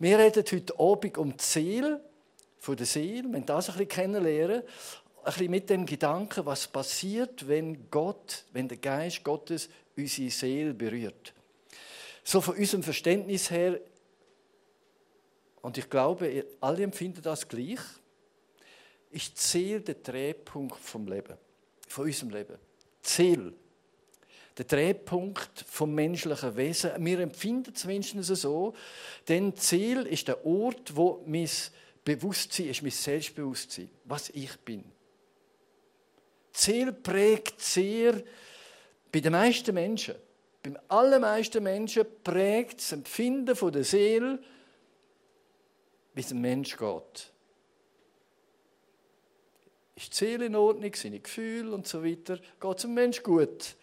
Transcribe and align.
Wir 0.00 0.18
reden 0.18 0.44
heute 0.50 0.78
Abend 0.78 1.18
um 1.18 1.36
das 1.36 1.50
Ziel 1.50 2.00
der 2.66 2.86
Seele, 2.86 3.32
wenn 3.32 3.46
das 3.46 3.68
ein 3.68 3.74
bisschen 3.74 3.88
kennenlernen, 3.88 4.62
ein 4.62 5.24
bisschen 5.24 5.50
mit 5.50 5.70
dem 5.70 5.86
Gedanken, 5.86 6.44
was 6.46 6.66
passiert, 6.66 7.46
wenn 7.46 7.90
Gott, 7.90 8.44
wenn 8.52 8.66
der 8.66 8.78
Geist 8.78 9.22
Gottes 9.22 9.68
unsere 9.96 10.30
Seele 10.30 10.74
berührt. 10.74 11.32
So 12.24 12.40
von 12.40 12.56
unserem 12.56 12.82
Verständnis 12.82 13.50
her, 13.50 13.78
und 15.62 15.78
ich 15.78 15.88
glaube, 15.88 16.28
ihr 16.28 16.46
alle 16.60 16.82
empfinden 16.82 17.22
das 17.22 17.46
gleich, 17.46 17.80
ist 19.10 19.38
Ziel 19.38 19.80
der 19.80 19.94
Drehpunkt 19.94 20.76
vom 20.76 21.06
Leben, 21.06 21.36
von 21.86 22.06
unserem 22.06 22.30
Leben. 22.30 22.56
Ziel 23.02 23.54
der 24.56 24.64
Drehpunkt 24.66 25.64
vom 25.68 25.94
menschlichen 25.94 26.56
Wesen. 26.56 26.92
Wir 27.04 27.18
empfinden 27.20 27.72
es 27.74 27.84
mindestens 27.84 28.28
so, 28.40 28.74
denn 29.28 29.56
Ziel 29.56 30.02
ist 30.02 30.28
der 30.28 30.46
Ort, 30.46 30.94
wo 30.94 31.22
mein 31.26 31.48
Bewusstsein 32.04 32.68
ist, 32.68 32.82
mein 32.82 32.92
Selbstbewusstsein, 32.92 33.90
was 34.04 34.30
ich 34.30 34.56
bin. 34.60 34.84
Ziel 36.52 36.92
prägt 36.92 37.60
sehr 37.60 38.22
bei 39.10 39.20
den 39.20 39.32
meisten 39.32 39.74
Menschen, 39.74 40.14
beim 40.62 40.78
allermeisten 40.88 41.62
Menschen 41.62 42.06
prägt 42.22 42.78
das 42.78 42.92
Empfinden 42.92 43.56
von 43.56 43.72
der 43.72 43.84
Seele, 43.84 44.38
wie 46.14 46.20
es 46.20 46.30
ein 46.30 46.40
Mensch 46.40 46.76
geht. 46.76 47.32
Ist 49.96 50.12
die 50.12 50.16
Seele 50.16 50.46
in 50.46 50.56
Ordnung, 50.56 50.92
seine 50.94 51.20
Gefühle 51.20 51.72
und 51.72 51.86
so 51.86 52.04
weiter, 52.04 52.38
geht 52.60 52.76
es 52.76 52.82
dem 52.82 52.94
Mensch 52.94 53.22
gut 53.22 53.76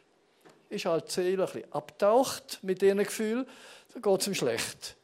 ist 0.72 0.86
halt 0.86 1.08
die 1.08 1.12
Seele 1.12 1.46
ein 1.46 1.52
bisschen 1.52 1.74
abtaucht 1.74 2.60
mit 2.62 2.82
diesen 2.82 2.98
Gefühlen, 3.00 3.46
dann 3.94 4.02
geht 4.02 4.22
es 4.22 4.28
ihm 4.28 4.34
schlecht. 4.34 4.96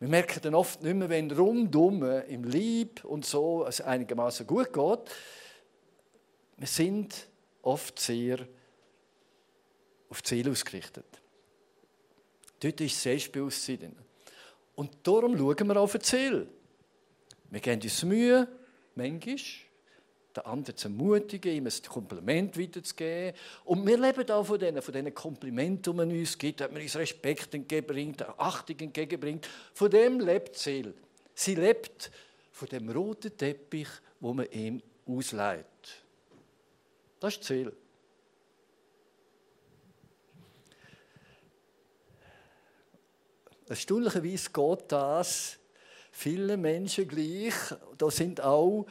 Wir 0.00 0.08
merken 0.08 0.40
dann 0.42 0.54
oft 0.54 0.82
nicht 0.82 0.94
mehr, 0.94 1.08
wenn 1.08 1.30
rundum 1.30 2.02
im 2.02 2.44
Lieb 2.44 3.04
und 3.04 3.24
so 3.24 3.64
es 3.64 3.80
einigermaßen 3.80 4.46
gut 4.46 4.72
geht. 4.72 5.00
Wir 6.56 6.66
sind 6.66 7.28
oft 7.62 8.00
sehr 8.00 8.40
auf 10.08 10.20
die 10.22 10.28
Seele 10.28 10.50
ausgerichtet. 10.50 11.06
Dort 12.58 12.80
ist 12.80 13.00
Selbstbewusstsein. 13.00 13.96
Und 14.74 14.90
darum 15.04 15.36
schauen 15.36 15.68
wir 15.68 15.76
auf 15.76 15.92
die 15.92 16.00
Ziel. 16.00 16.48
Wir 17.50 17.60
geben 17.60 17.82
uns 17.82 18.02
Mühe, 18.02 18.48
manchmal, 18.94 19.36
den 20.36 20.44
anderen 20.44 20.76
zu 20.76 20.88
ermutigen, 20.88 21.52
ihm 21.52 21.66
ein 21.66 21.82
Kompliment 21.88 22.58
weiterzugeben. 22.58 23.36
Und 23.64 23.86
wir 23.86 23.98
leben 23.98 24.30
auch 24.30 24.44
von 24.44 24.58
diesen, 24.58 24.80
von 24.80 24.94
diesen 24.94 25.14
Komplimenten, 25.14 25.92
die 25.92 25.96
man 25.96 26.10
uns 26.10 26.38
gibt, 26.38 26.60
dass 26.60 26.70
man 26.70 26.82
uns 26.82 26.96
Respekt 26.96 27.54
entgegenbringt, 27.54 28.22
Achtung 28.38 28.78
entgegenbringt. 28.78 29.48
Von 29.74 29.90
dem 29.90 30.20
lebt 30.20 30.56
Seele. 30.56 30.94
Sie 31.34 31.54
lebt 31.54 32.10
von 32.50 32.68
dem 32.68 32.88
roten 32.90 33.36
Teppich, 33.36 33.88
wo 34.20 34.32
man 34.32 34.50
ihm 34.50 34.82
ausleiht. 35.06 35.66
Das 37.20 37.36
ist 37.36 37.48
die. 37.48 37.68
Erstaunlicherweise 43.68 44.50
geht 44.50 44.92
das 44.92 45.58
vielen 46.10 46.60
Menschen 46.60 47.08
gleich. 47.08 47.54
Da 47.96 48.10
sind 48.10 48.40
auch 48.40 48.86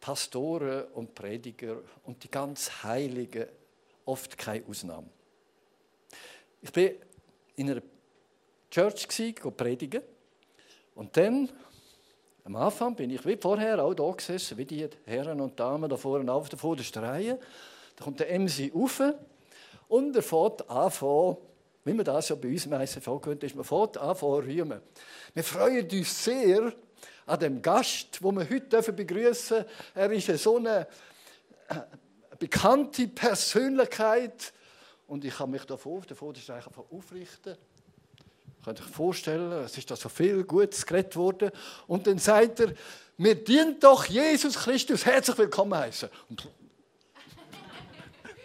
Pastoren 0.00 0.84
und 0.94 1.14
Prediger 1.14 1.78
und 2.04 2.22
die 2.22 2.30
ganz 2.30 2.82
Heiligen 2.82 3.46
oft 4.04 4.38
keine 4.38 4.64
Ausnahme. 4.66 5.08
Ich 6.60 6.74
war 6.74 6.90
in 7.56 7.70
einer 7.70 7.82
Church 8.70 9.06
predigen 9.56 10.02
und 10.94 11.16
dann 11.16 11.48
am 12.44 12.56
Anfang 12.56 12.94
bin 12.94 13.10
ich 13.10 13.24
wie 13.26 13.36
vorher 13.36 13.84
auch 13.84 13.94
da 13.94 14.10
gesessen, 14.10 14.56
wie 14.56 14.64
die 14.64 14.88
Herren 15.04 15.40
und 15.40 15.60
Damen 15.60 15.88
da 15.88 15.96
vorne 15.96 16.32
auf 16.32 16.48
der 16.48 16.58
vordersten 16.58 17.04
Reihe. 17.04 17.38
Da 17.96 18.04
kommt 18.04 18.20
der 18.20 18.38
MC 18.38 18.72
rauf 18.74 19.02
und 19.88 20.16
er 20.16 20.22
fährt 20.22 20.68
an, 20.70 21.36
wie 21.84 21.92
man 21.92 22.04
das 22.04 22.28
ja 22.28 22.36
bei 22.36 22.48
uns 22.48 22.66
meistens 22.66 23.04
vorkommt, 23.04 23.42
ist 23.42 23.54
man 23.54 23.64
fährt 23.64 23.98
an, 23.98 24.16
rühmen. 24.16 24.80
Wir 25.34 25.44
freuen 25.44 25.88
uns 25.90 26.24
sehr, 26.24 26.72
an 27.28 27.40
dem 27.40 27.60
Gast, 27.60 28.22
wo 28.22 28.32
wir 28.32 28.48
heute 28.48 28.92
begrüßen 28.92 29.58
dürfen. 29.58 29.64
Er 29.94 30.10
ist 30.10 30.42
so 30.42 30.56
eine 30.56 30.86
bekannte 32.38 33.06
Persönlichkeit 33.08 34.52
und 35.06 35.24
ich 35.24 35.36
kann 35.36 35.50
mich 35.50 35.64
davor, 35.64 36.02
davor 36.06 36.32
das 36.32 36.48
einfach 36.50 36.78
aufrichten. 36.90 37.56
Könnt 38.64 38.80
ihr 38.80 38.84
euch 38.84 38.90
vorstellen, 38.90 39.52
es 39.64 39.76
ist 39.78 39.90
da 39.90 39.96
so 39.96 40.08
viel 40.08 40.44
Gutes 40.44 40.84
geredet 40.84 41.16
worden. 41.16 41.50
Und 41.86 42.06
dann 42.06 42.18
sagt 42.18 42.60
er, 42.60 42.72
mir 43.16 43.34
dient 43.34 43.82
doch 43.84 44.04
Jesus 44.06 44.56
Christus 44.56 45.04
herzlich 45.04 45.38
willkommen 45.38 45.78
heißen. 45.78 46.08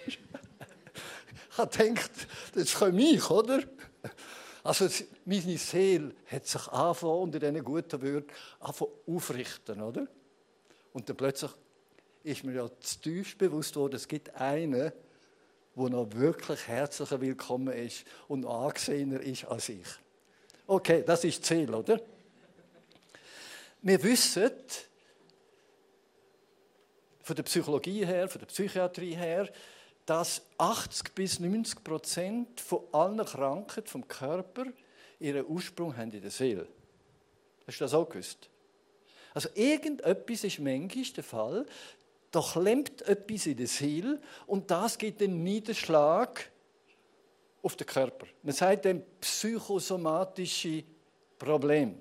ich 0.05 0.19
habe 1.57 1.77
gedacht, 1.77 2.11
das 2.53 2.73
kann 2.73 2.95
mich, 2.95 3.29
oder? 3.29 3.63
Also 4.63 4.87
meine 5.25 5.57
Seele 5.57 6.15
hat 6.25 6.47
sich 6.47 6.67
angefangen, 6.69 7.21
unter 7.23 7.39
diesen 7.39 7.63
guten 7.63 8.01
Wörtern 8.01 8.35
aufrichten, 9.05 9.81
oder? 9.81 10.07
Und 10.93 11.09
dann 11.09 11.17
plötzlich 11.17 11.51
ist 12.23 12.45
mir 12.45 12.53
ja 12.53 12.69
zu 12.79 13.01
tief 13.01 13.37
bewusst 13.37 13.75
worden, 13.75 13.95
es 13.95 14.07
gibt 14.07 14.33
einen, 14.35 14.71
der 15.75 15.89
noch 15.89 16.07
wirklich 16.13 16.65
herzlicher 16.67 17.19
willkommen 17.19 17.73
ist 17.73 18.05
und 18.29 18.45
angesehener 18.45 19.19
ist 19.19 19.43
als 19.45 19.67
ich. 19.67 19.87
Okay, 20.65 21.03
das 21.05 21.25
ist 21.25 21.43
Ziel, 21.43 21.73
oder? 21.73 21.99
Wir 23.81 24.01
wissen, 24.01 24.49
von 27.21 27.35
der 27.35 27.43
Psychologie 27.43 28.05
her, 28.05 28.29
von 28.29 28.39
der 28.39 28.45
Psychiatrie 28.45 29.15
her, 29.15 29.49
dass 30.05 30.41
80 30.57 31.15
bis 31.15 31.39
90 31.39 31.83
Prozent 31.83 32.59
von 32.59 32.81
allen 32.91 33.25
Krankheiten 33.25 33.87
vom 33.87 34.07
Körper 34.07 34.65
ihren 35.19 35.45
Ursprung 35.45 35.95
haben 35.95 36.11
in 36.11 36.21
der 36.21 36.31
Seele. 36.31 36.67
Hast 37.65 37.79
du 37.79 37.85
das 37.85 37.93
auch 37.93 38.09
gewusst? 38.09 38.49
Also 39.33 39.49
irgendetwas 39.55 40.43
ist 40.43 40.59
manchmal 40.59 41.05
der 41.05 41.23
Fall, 41.23 41.65
da 42.31 42.41
klemmt 42.41 43.01
etwas 43.03 43.45
in 43.45 43.57
der 43.57 43.67
Seele 43.67 44.19
und 44.47 44.69
das 44.69 44.97
gibt 44.97 45.21
den 45.21 45.43
Niederschlag 45.43 46.49
auf 47.61 47.75
den 47.75 47.87
Körper. 47.87 48.27
Man 48.41 48.53
sagt 48.53 48.85
dem 48.85 49.03
psychosomatische 49.21 50.83
Problem. 51.37 51.95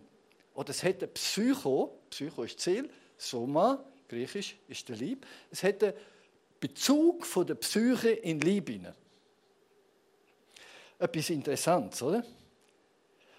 Oder 0.54 0.70
es 0.70 0.82
ein 0.84 0.96
Psycho, 1.14 1.98
Psycho 2.10 2.42
ist 2.42 2.60
Seele, 2.60 2.88
Soma, 3.16 3.82
griechisch 4.08 4.56
ist 4.68 4.88
der 4.88 4.96
Lieb, 4.96 5.26
es 5.50 5.64
eine 5.64 5.94
Bezug 6.62 7.26
von 7.26 7.44
der 7.44 7.56
Psyche 7.56 8.10
in 8.10 8.40
Liebe. 8.40 8.94
Etwas 10.96 11.30
Interessantes, 11.30 12.00
oder? 12.00 12.24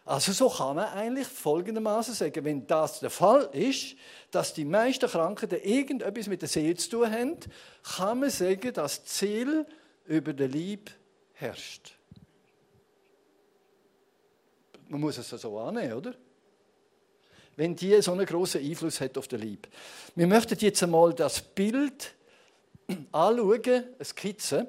Also 0.04 0.34
so 0.34 0.50
kann 0.50 0.76
man 0.76 0.90
eigentlich 0.90 1.28
folgendermaßen 1.28 2.14
sagen, 2.14 2.44
wenn 2.44 2.68
das 2.68 3.00
der 3.00 3.10
Fall 3.10 3.50
ist, 3.54 3.96
dass 4.30 4.54
die 4.54 4.66
meisten 4.66 5.10
Krankheiten 5.10 5.62
irgendetwas 5.62 6.28
mit 6.28 6.42
der 6.42 6.50
Seele 6.50 6.76
zu 6.76 6.90
tun 6.90 7.10
haben, 7.10 7.38
kann 7.96 8.20
man 8.20 8.30
sagen, 8.30 8.74
dass 8.74 9.02
das 9.02 9.06
Ziel 9.06 9.66
über 10.04 10.34
der 10.34 10.50
Liebe 10.50 10.92
herrscht. 11.32 11.96
Man 14.90 15.00
muss 15.00 15.18
es 15.18 15.30
so 15.30 15.58
annehmen, 15.60 15.94
oder? 15.94 16.14
Wenn 17.56 17.74
die 17.74 18.02
so 18.02 18.12
einen 18.12 18.26
großen 18.26 18.60
Einfluss 18.60 19.00
hat 19.00 19.18
auf 19.18 19.30
den 19.30 19.40
Liebe. 19.40 19.70
Wir 20.14 20.28
möchten 20.28 20.60
jetzt 20.60 20.84
einmal 20.84 21.14
das 21.14 21.42
Bild 21.42 22.14
anschauen, 23.12 23.64
eine 23.66 24.06
Skizze. 24.06 24.68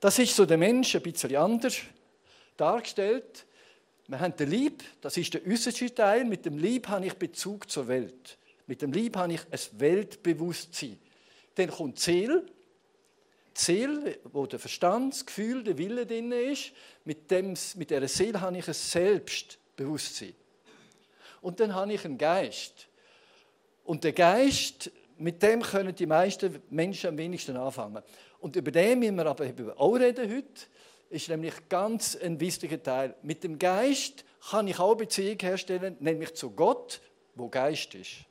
Das 0.00 0.18
ist 0.18 0.34
so 0.34 0.46
der 0.46 0.58
Mensch 0.58 0.94
ein 0.94 1.02
bisschen 1.02 1.34
anders 1.36 1.78
dargestellt. 2.56 3.46
Wir 4.06 4.20
haben 4.20 4.36
den 4.36 4.50
Lieb, 4.50 4.82
das 5.00 5.16
ist 5.16 5.34
der 5.34 5.46
äußerste 5.46 5.94
Teil. 5.94 6.24
Mit 6.24 6.46
dem 6.46 6.56
Lieb 6.56 6.88
habe 6.88 7.06
ich 7.06 7.14
Bezug 7.14 7.70
zur 7.70 7.88
Welt. 7.88 8.38
Mit 8.66 8.82
dem 8.82 8.92
Lieb 8.92 9.16
habe 9.16 9.34
ich 9.34 9.40
ein 9.50 9.80
Weltbewusstsein. 9.80 10.98
Dann 11.54 11.70
kommt 11.70 11.98
Ziel. 11.98 12.46
Ziel, 13.54 14.18
wo 14.24 14.46
der 14.46 14.58
Verstand, 14.58 15.14
das 15.14 15.26
Gefühl, 15.26 15.64
der 15.64 15.76
Wille 15.78 16.06
drin 16.06 16.30
ist. 16.32 16.72
Mit, 17.04 17.30
dem, 17.30 17.54
mit 17.74 17.90
dieser 17.90 18.08
Seele 18.08 18.40
habe 18.40 18.56
ich 18.56 18.68
ein 18.68 18.74
Selbstbewusstsein. 18.74 20.34
Und 21.40 21.60
dann 21.60 21.74
habe 21.74 21.92
ich 21.92 22.04
einen 22.04 22.18
Geist. 22.18 22.88
Und 23.84 24.04
der 24.04 24.12
Geist 24.12 24.90
mit 25.18 25.42
dem 25.42 25.62
können 25.62 25.94
die 25.94 26.06
meisten 26.06 26.62
Menschen 26.70 27.10
am 27.10 27.18
wenigsten 27.18 27.56
anfangen. 27.56 28.02
Und 28.38 28.56
über 28.56 28.70
den 28.70 28.98
müssen 29.00 29.16
wir 29.16 29.26
aber 29.26 29.46
auch 29.76 29.94
reden 29.94 30.30
heute. 30.30 30.66
Ist 31.10 31.28
nämlich 31.28 31.54
ganz 31.68 32.16
ein 32.16 32.38
wichtiger 32.38 32.82
Teil. 32.82 33.14
Mit 33.22 33.42
dem 33.42 33.58
Geist 33.58 34.24
kann 34.50 34.68
ich 34.68 34.78
auch 34.78 34.94
Beziehung 34.94 35.38
herstellen, 35.40 35.96
nämlich 36.00 36.34
zu 36.34 36.50
Gott, 36.50 37.00
wo 37.34 37.48
Geist 37.48 37.94
ist. 37.94 38.24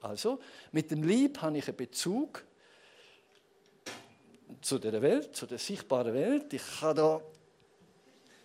Also, 0.00 0.38
mit 0.72 0.90
dem 0.90 1.02
Lieb 1.02 1.40
habe 1.42 1.58
ich 1.58 1.68
einen 1.68 1.76
Bezug 1.76 2.44
zu 4.60 4.78
der 4.78 5.00
Welt, 5.00 5.34
zu 5.34 5.46
der 5.46 5.58
sichtbaren 5.58 6.12
Welt. 6.12 6.52
Ich 6.52 6.62
kann 6.80 6.96
da 6.96 7.20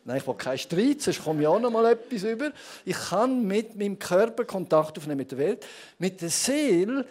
Nein, 0.03 0.17
ich 0.17 0.27
will 0.27 0.35
keinen 0.35 0.57
Streit, 0.57 1.01
sonst 1.01 1.23
komme 1.23 1.41
ich 1.41 1.47
auch 1.47 1.59
noch 1.59 1.69
mal 1.69 1.85
etwas 1.91 2.23
über. 2.23 2.51
Ich 2.85 2.97
kann 2.97 3.45
mit 3.45 3.75
meinem 3.75 3.99
Körper 3.99 4.45
Kontakt 4.45 4.97
aufnehmen 4.97 5.17
mit 5.17 5.31
der 5.31 5.37
Welt. 5.37 5.65
Mit 5.99 6.21
der 6.21 6.29
Seele 6.29 7.05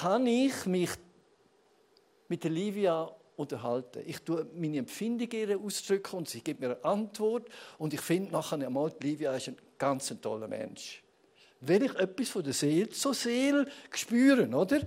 kann 0.00 0.26
ich 0.26 0.64
mich 0.66 0.90
mit 2.28 2.44
der 2.44 2.50
Livia 2.50 3.10
unterhalten. 3.36 4.02
Ich 4.06 4.20
tue 4.22 4.46
meine 4.54 4.78
Empfindungen 4.78 5.64
ausdrücken 5.64 6.16
und 6.16 6.28
sie 6.28 6.40
gibt 6.40 6.60
mir 6.60 6.66
eine 6.66 6.84
Antwort. 6.84 7.48
Und 7.78 7.92
ich 7.94 8.00
finde 8.00 8.32
nachher 8.32 8.64
einmal, 8.64 8.92
Livia 9.00 9.34
ist 9.34 9.48
ein 9.48 9.56
ganz 9.76 10.14
toller 10.20 10.48
Mensch. 10.48 11.02
Wenn 11.60 11.84
ich 11.84 11.94
etwas 11.96 12.28
von 12.28 12.44
der 12.44 12.52
Seele 12.52 12.90
zur 12.90 13.14
Seele 13.14 13.66
spüren, 13.90 14.54
oder? 14.54 14.80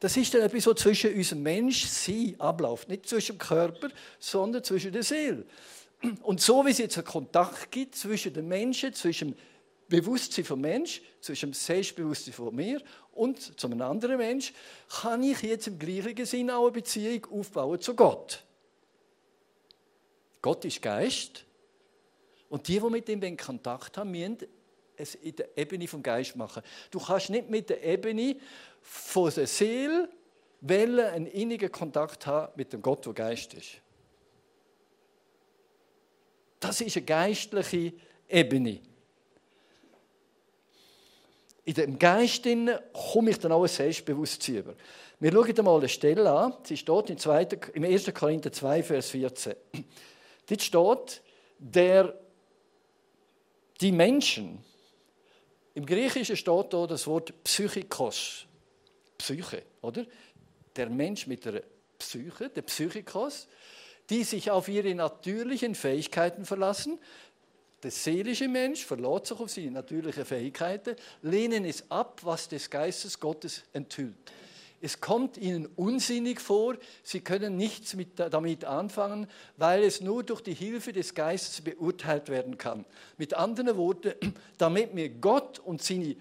Das 0.00 0.16
ist 0.16 0.34
dann 0.34 0.42
etwas, 0.42 0.66
was 0.66 0.76
zwischen 0.76 1.14
unserem 1.14 1.42
Menschsein 1.42 2.34
abläuft. 2.38 2.88
Nicht 2.88 3.08
zwischen 3.08 3.36
dem 3.36 3.38
Körper, 3.38 3.88
sondern 4.18 4.64
zwischen 4.64 4.92
der 4.92 5.02
Seele. 5.02 5.44
Und 6.22 6.40
so 6.40 6.64
wie 6.66 6.70
es 6.70 6.78
jetzt 6.78 6.96
einen 6.98 7.06
Kontakt 7.06 7.70
gibt 7.70 7.94
zwischen 7.94 8.32
den 8.32 8.48
Menschen, 8.48 8.92
zwischen 8.92 9.32
dem 9.32 9.38
Bewusstsein 9.88 10.44
vom 10.44 10.60
Mensch, 10.60 11.02
zwischen 11.20 11.50
dem 11.50 11.54
Selbstbewusstsein 11.54 12.34
von 12.34 12.54
mir 12.54 12.82
und 13.12 13.58
zu 13.58 13.66
einem 13.66 13.80
anderen 13.82 14.16
Mensch, 14.16 14.52
kann 15.02 15.22
ich 15.22 15.42
jetzt 15.42 15.66
im 15.66 15.78
gleichen 15.78 16.26
Sinn 16.26 16.50
auch 16.50 16.64
eine 16.64 16.72
Beziehung 16.72 17.26
aufbauen 17.30 17.80
zu 17.80 17.94
Gott. 17.94 18.42
Gott 20.42 20.64
ist 20.64 20.82
Geist 20.82 21.44
und 22.48 22.68
die, 22.68 22.80
die 22.80 22.90
mit 22.90 23.08
ihm 23.08 23.36
Kontakt 23.36 23.96
haben, 23.96 24.10
müssen 24.10 24.38
es 24.96 25.14
in 25.16 25.34
der 25.36 25.56
Ebene 25.56 25.88
vom 25.88 26.02
Geist 26.02 26.36
machen. 26.36 26.62
Du 26.90 26.98
kannst 26.98 27.30
nicht 27.30 27.50
mit 27.50 27.70
der 27.70 27.82
Ebene 27.82 28.36
von 28.80 29.32
der 29.34 29.46
Seele 29.46 30.08
einen 30.62 31.26
innigen 31.26 31.72
Kontakt 31.72 32.26
haben 32.26 32.52
mit 32.56 32.72
dem 32.72 32.82
Gott, 32.82 33.04
der 33.06 33.12
Geist 33.12 33.54
ist. 33.54 33.80
Das 36.66 36.80
ist 36.80 36.96
eine 36.96 37.04
geistliche 37.04 37.92
Ebene. 38.26 38.80
In 41.66 41.74
dem 41.74 41.98
Geist 41.98 42.44
komme 42.92 43.30
ich 43.30 43.38
dann 43.38 43.52
auch 43.52 43.62
ein 43.62 43.68
Selbstbewusstsein 43.68 44.56
über. 44.56 44.74
Wir 45.20 45.32
schauen 45.32 45.58
einmal 45.58 45.78
eine 45.78 45.88
Stelle 45.90 46.30
an. 46.30 46.54
Sie 46.62 46.78
steht 46.78 47.10
im, 47.10 47.18
2, 47.18 47.48
im 47.74 47.84
1. 47.84 48.14
Korinther 48.14 48.50
2, 48.50 48.82
Vers 48.82 49.10
14. 49.10 49.54
Dort 50.46 50.62
steht, 50.62 51.22
der, 51.58 52.18
die 53.82 53.92
Menschen, 53.92 54.64
im 55.74 55.84
Griechischen 55.84 56.36
steht 56.36 56.72
da 56.72 56.86
das 56.86 57.06
Wort 57.06 57.44
Psychikos. 57.44 58.46
Psyche, 59.18 59.64
oder? 59.82 60.06
Der 60.74 60.88
Mensch 60.88 61.26
mit 61.26 61.44
der 61.44 61.62
Psyche, 61.98 62.48
der 62.48 62.62
Psychikos, 62.62 63.48
die 64.10 64.24
sich 64.24 64.50
auf 64.50 64.68
ihre 64.68 64.94
natürlichen 64.94 65.74
Fähigkeiten 65.74 66.44
verlassen. 66.44 66.98
Der 67.82 67.90
seelische 67.90 68.48
Mensch 68.48 68.84
verlässt 68.84 69.26
sich 69.26 69.38
auf 69.38 69.50
seine 69.50 69.70
natürlichen 69.70 70.24
Fähigkeiten, 70.24 70.96
lehnen 71.22 71.64
es 71.64 71.90
ab, 71.90 72.20
was 72.22 72.48
des 72.48 72.70
Geistes 72.70 73.20
Gottes 73.20 73.62
enthüllt. 73.72 74.16
Es 74.80 75.00
kommt 75.00 75.38
ihnen 75.38 75.66
unsinnig 75.76 76.40
vor, 76.40 76.76
sie 77.02 77.20
können 77.20 77.56
nichts 77.56 77.94
mit, 77.94 78.18
damit 78.18 78.66
anfangen, 78.66 79.26
weil 79.56 79.82
es 79.82 80.02
nur 80.02 80.22
durch 80.22 80.42
die 80.42 80.52
Hilfe 80.52 80.92
des 80.92 81.14
Geistes 81.14 81.62
beurteilt 81.62 82.28
werden 82.28 82.58
kann. 82.58 82.84
Mit 83.16 83.32
anderen 83.32 83.78
Worten, 83.78 84.12
damit 84.58 84.92
mir 84.92 85.08
Gott 85.08 85.58
und 85.58 85.82
seine 85.82 86.16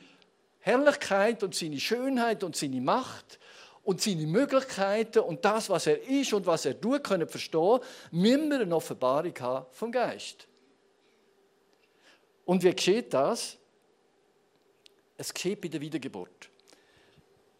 Herrlichkeit 0.59 1.43
und 1.43 1.53
seine 1.53 1.77
Schönheit 1.77 2.41
und 2.41 2.55
seine 2.55 2.79
Macht 2.79 3.37
und 3.83 4.01
seine 4.01 4.25
Möglichkeiten 4.25 5.19
und 5.19 5.43
das, 5.43 5.69
was 5.69 5.87
er 5.87 6.01
ist 6.07 6.33
und 6.33 6.45
was 6.45 6.65
er 6.65 6.79
tut, 6.79 7.03
können 7.03 7.27
verstehen, 7.27 7.79
müssen 8.11 8.49
wir 8.49 8.61
eine 8.61 8.75
Offenbarung 8.75 9.33
haben 9.39 9.65
vom 9.71 9.91
Geist. 9.91 10.47
Und 12.45 12.63
wie 12.63 12.73
geschieht 12.73 13.13
das? 13.13 13.57
Es 15.17 15.33
geschieht 15.33 15.61
bei 15.61 15.67
der 15.67 15.81
Wiedergeburt. 15.81 16.49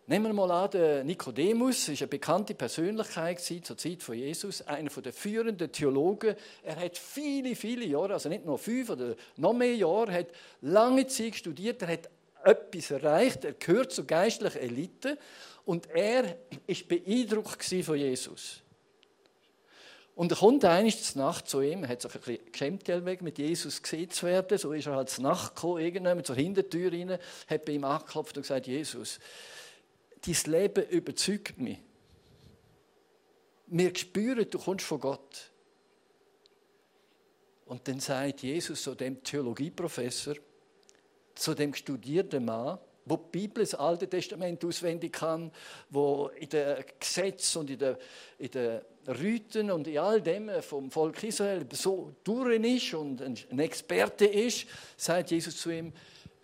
Nehmen 0.06 0.26
wir 0.26 0.34
mal 0.34 0.52
an, 0.52 0.70
der 0.72 1.04
Nikodemus 1.06 1.88
war 1.88 1.96
eine 1.98 2.08
bekannte 2.08 2.54
Persönlichkeit 2.56 3.40
zur 3.40 3.78
Zeit 3.78 4.04
von 4.04 4.16
Jesus, 4.16 4.62
einer 4.62 4.90
der 4.90 5.14
führenden 5.14 5.72
Theologen. 5.72 6.36
Er 6.62 6.76
hat 6.76 6.98
viele, 6.98 7.56
viele 7.56 7.86
Jahre, 7.86 8.14
also 8.14 8.28
nicht 8.28 8.46
nur 8.46 8.58
fünf 8.58 8.90
oder 8.90 9.16
noch 9.38 9.54
mehr 9.54 9.76
Jahre, 9.76 10.12
hat 10.12 10.28
lange 10.60 11.08
Zeit 11.08 11.36
studiert, 11.36 11.82
er 11.84 11.88
hat 11.88 12.10
etwas 12.46 12.92
erreicht, 12.92 13.46
er 13.46 13.54
gehört 13.54 13.92
zur 13.92 14.06
geistlichen 14.06 14.60
Elite 14.60 15.18
und 15.66 15.90
er 15.90 16.24
war 16.24 16.76
beeindruckt 16.88 17.64
von 17.64 17.96
Jesus. 17.98 18.62
Und 20.16 20.32
er 20.32 20.38
kommt 20.38 20.64
eines 20.64 21.16
Nacht 21.16 21.50
zu 21.50 21.62
ihm, 21.62 21.84
er 21.84 21.90
hat 21.90 22.02
sich 22.02 22.14
ein 22.14 22.22
bisschen 22.22 22.52
geschämt, 22.52 23.22
mit 23.22 23.40
Jesus 23.40 23.82
gesehen 23.82 24.12
zu 24.12 24.28
werden. 24.28 24.58
So 24.58 24.72
ist 24.72 24.86
er 24.86 24.96
halt 24.96 25.18
Nacht 25.20 25.56
gekommen, 25.56 25.82
irgendwann 25.82 26.24
zur 26.24 26.36
Hintertür 26.36 26.92
rein, 26.92 27.18
hat 27.48 27.66
bei 27.66 27.72
ihm 27.72 27.84
angeklopft 27.84 28.38
und 28.38 28.44
gesagt: 28.44 28.68
Jesus, 28.68 29.20
dein 30.22 30.52
Leben 30.52 30.88
überzeugt 30.90 31.58
mich. 31.58 31.80
Wir 33.68 33.96
spüren, 33.96 34.48
du 34.48 34.60
kommst 34.60 34.86
von 34.86 35.00
Gott. 35.00 35.50
Und 37.66 37.88
dann 37.88 38.00
sagt 38.00 38.44
Jesus 38.44 38.84
zu 38.84 38.94
dem 38.94 39.24
Theologieprofessor, 39.24 40.36
zu 41.36 41.54
dem 41.54 41.74
studierten 41.74 42.46
Mann, 42.46 42.78
wo 43.06 43.18
die 43.18 43.40
Bibel, 43.40 43.64
das 43.64 43.76
Alte 43.76 44.08
Testament 44.08 44.64
auswendig 44.64 45.14
kann, 45.14 45.52
wo 45.90 46.30
in 46.40 46.50
den 46.50 46.84
Gesetzen 47.00 47.60
und 47.60 47.70
in 47.70 47.80
den, 47.80 47.98
in 48.40 48.52
den 48.52 48.82
Riten 49.08 49.72
und 49.72 49.88
in 49.88 49.98
all 49.98 50.22
dem 50.22 50.50
vom 50.62 50.90
Volk 50.90 51.22
Israel 51.24 51.68
so 51.74 52.14
durch 52.24 52.64
ist 52.64 52.94
und 52.94 53.22
ein 53.22 53.60
Experte 53.60 54.26
ist, 54.26 54.68
sagt 54.96 55.32
Jesus 55.32 55.58
zu 55.58 55.70
ihm, 55.70 55.92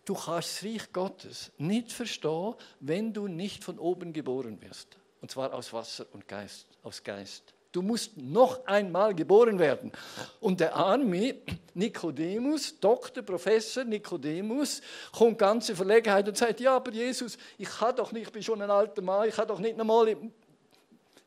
Du 0.09 0.15
kannst 0.15 0.55
das 0.55 0.63
Reich 0.63 0.91
Gottes 0.91 1.51
nicht 1.59 1.91
verstehen, 1.91 2.55
wenn 2.79 3.13
du 3.13 3.27
nicht 3.27 3.63
von 3.63 3.77
oben 3.77 4.11
geboren 4.11 4.59
wirst. 4.59 4.97
Und 5.21 5.29
zwar 5.29 5.53
aus 5.53 5.71
Wasser 5.71 6.07
und 6.13 6.27
Geist, 6.27 6.65
aus 6.81 7.03
Geist. 7.03 7.53
Du 7.71 7.81
musst 7.81 8.17
noch 8.17 8.65
einmal 8.65 9.13
geboren 9.13 9.59
werden. 9.59 9.91
Und 10.39 10.59
der 10.59 10.75
arme 10.75 11.35
Nikodemus, 11.75 12.79
Doktor, 12.79 13.21
Professor 13.21 13.83
Nikodemus, 13.83 14.81
kommt 15.11 15.37
ganz 15.37 15.69
in 15.69 15.75
Verlegenheit 15.75 16.27
und 16.27 16.35
sagt, 16.35 16.59
ja, 16.59 16.75
aber 16.75 16.91
Jesus, 16.91 17.37
ich 17.57 17.69
kann 17.69 17.95
doch 17.95 18.11
nicht, 18.11 18.27
ich 18.27 18.31
bin 18.31 18.41
schon 18.41 18.61
ein 18.61 18.71
alter 18.71 19.01
Mann, 19.03 19.29
ich 19.29 19.35
kann 19.35 19.47
doch 19.47 19.59
nicht 19.59 19.79
einmal 19.79 20.07
in 20.07 20.31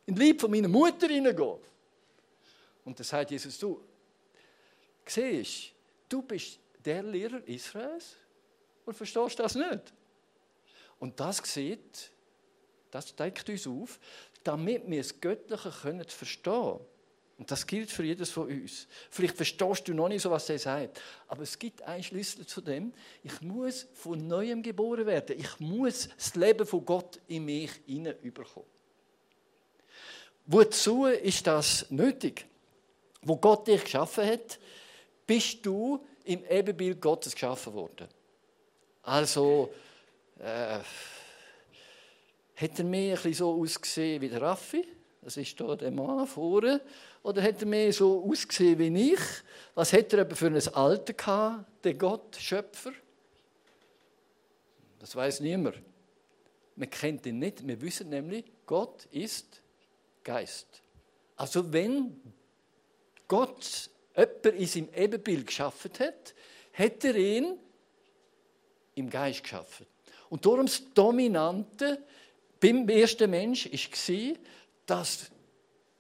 den 0.07 0.17
Lieb 0.17 0.41
von 0.41 0.51
meiner 0.51 0.69
Mutter 0.69 1.07
hineingehen. 1.07 1.59
Und 2.85 2.99
da 2.99 3.05
sagt 3.05 3.31
Jesus, 3.31 3.57
du, 3.59 3.81
siehst, 5.07 5.71
du 6.09 6.23
bist 6.23 6.59
der 6.85 7.05
Lehrer 7.05 7.47
Israels? 7.47 8.17
und 8.85 8.95
verstehst 8.95 9.39
das 9.39 9.55
nicht. 9.55 9.93
Und 10.99 11.19
das 11.19 11.39
sieht, 11.39 12.11
das 12.91 13.15
deckt 13.15 13.49
uns 13.49 13.67
auf, 13.67 13.99
damit 14.45 14.89
wir 14.89 14.99
das 14.99 15.21
Göttliche 15.21 15.71
können 15.71 16.05
verstehen 16.05 16.79
Und 17.39 17.51
das 17.51 17.67
gilt 17.67 17.91
für 17.91 18.05
jedes 18.05 18.31
von 18.31 18.49
uns. 18.49 18.87
Vielleicht 19.11 19.37
verstehst 19.37 19.89
du 19.89 19.95
noch 19.95 20.09
nicht 20.09 20.23
so, 20.23 20.31
was 20.31 20.49
er 20.49 20.59
sagt. 20.59 21.01
Aber 21.29 21.43
es 21.43 21.59
gibt 21.59 21.83
einen 21.83 22.03
Schlüssel 22.03 22.47
zu 22.47 22.61
dem. 22.61 22.93
Ich 23.23 23.41
muss 23.41 23.89
von 23.95 24.27
Neuem 24.27 24.63
geboren 24.63 25.07
werden. 25.07 25.39
Ich 25.39 25.59
muss 25.59 26.09
das 26.17 26.35
Leben 26.35 26.67
von 26.67 26.85
Gott 26.85 27.21
in 27.29 27.45
mich 27.45 27.71
hineinbekommen. 27.87 28.69
Wozu 30.47 31.07
ist 31.07 31.47
das 31.47 31.87
nötig? 31.91 32.47
Wo 33.23 33.37
Gott 33.37 33.69
dich 33.69 33.85
geschaffen 33.85 34.27
hat, 34.27 34.59
bist 35.27 35.65
du 35.65 36.05
im 36.25 36.45
Ebenbild 36.45 37.01
Gottes 37.01 37.33
geschaffen 37.33 37.73
worden. 37.73 38.09
Also, 39.03 39.73
äh, 40.39 40.79
hat 42.63 42.79
er 42.79 42.85
mehr 42.85 43.17
so 43.17 43.61
ausgesehen 43.61 44.21
wie 44.21 44.29
der 44.29 44.41
Raffi? 44.41 44.87
Das 45.21 45.37
ist 45.37 45.57
hier 45.57 45.77
der 45.77 45.91
Mann 45.91 46.27
vorne. 46.27 46.81
Oder 47.23 47.43
hat 47.43 47.61
er 47.61 47.67
mehr 47.67 47.93
so 47.93 48.25
ausgesehen 48.29 48.79
wie 48.79 49.13
ich? 49.13 49.21
Was 49.75 49.93
hat 49.93 50.13
er 50.13 50.23
aber 50.23 50.35
für 50.35 50.47
ein 50.47 50.69
Alter 50.75 51.13
gehabt, 51.13 51.85
der 51.85 51.95
Gott, 51.95 52.37
Schöpfer? 52.37 52.93
Das 54.99 55.15
weiß 55.15 55.41
niemand. 55.41 55.81
Man 56.77 56.91
kennt 56.91 57.27
ihn 57.27 57.39
nicht. 57.39 57.67
Wir 57.67 57.81
wissen 57.81 58.09
nämlich, 58.09 58.45
Gott 58.67 59.07
ist 59.11 59.61
Geist. 60.25 60.83
Also 61.37 61.73
wenn 61.73 62.21
Gott 63.29 63.91
jemanden 64.17 64.57
in 64.57 64.67
seinem 64.67 64.89
Ebenbild 64.95 65.47
geschaffen 65.47 65.91
hat, 65.99 66.35
hat 66.73 67.05
er 67.05 67.17
ihn 67.17 67.59
im 68.95 69.11
Geist 69.11 69.43
geschaffen. 69.43 69.87
Und 70.29 70.47
darum 70.47 70.67
das 70.67 70.83
Dominante 70.95 72.03
beim 72.63 72.89
ersten 72.89 73.29
Mensch 73.29 73.67
war, 73.67 74.35
dass 74.87 75.31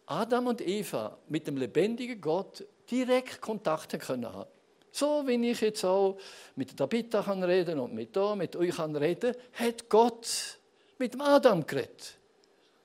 Adam 0.06 0.46
und 0.46 0.60
Eva 0.60 1.18
mit 1.28 1.46
dem 1.46 1.56
lebendigen 1.56 2.20
Gott 2.20 2.64
direkt 2.90 3.40
Kontakt 3.40 3.98
können 4.00 4.32
haben. 4.32 4.48
So 4.92 5.26
wie 5.26 5.50
ich 5.50 5.60
jetzt 5.60 5.84
auch 5.84 6.18
mit 6.54 6.76
Tabitha 6.76 7.22
kann 7.22 7.42
reden 7.42 7.80
und 7.80 7.94
mit 7.94 8.14
da, 8.14 8.36
mit 8.36 8.54
euch 8.54 8.76
kann 8.76 8.94
reden, 8.94 9.34
hat 9.54 9.88
Gott 9.88 10.58
mit 10.98 11.20
Adam 11.20 11.66
geredet. 11.66 12.18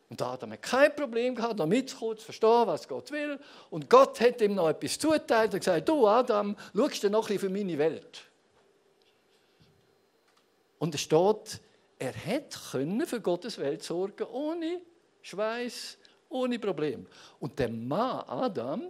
Und 0.10 0.22
Adam 0.22 0.54
hat 0.54 0.62
kein 0.62 0.96
Problem 0.96 1.36
gehabt, 1.36 1.60
da 1.60 1.66
mitzukommen, 1.66 2.18
zu 2.18 2.26
verstehen, 2.26 2.64
was 2.66 2.88
Gott 2.88 3.12
will. 3.12 3.38
Und 3.70 3.90
Gott 3.90 4.20
hat 4.22 4.42
ihm 4.42 4.56
noch 4.56 4.70
etwas 4.70 4.98
zuteilt 4.98 5.54
und 5.54 5.60
gesagt, 5.60 5.88
du 5.88 6.08
Adam, 6.08 6.56
schaust 6.74 7.04
du 7.04 7.10
noch 7.10 7.30
ein 7.30 7.36
bisschen 7.36 7.40
für 7.40 7.50
meine 7.50 7.78
Welt? 7.78 8.22
Und 10.80 10.96
es 10.96 11.02
steht, 11.02 11.60
er 12.00 12.14
hätte 12.14 12.58
für 13.06 13.22
Gottes 13.22 13.58
Welt 13.58 13.84
sorgen 13.84 14.26
ohne 14.28 14.82
Schweiß, 15.22 15.98
ohne 16.30 16.60
Problem. 16.60 17.08
Und 17.40 17.58
der 17.60 17.70
Mann 17.70 18.24
Adam, 18.28 18.84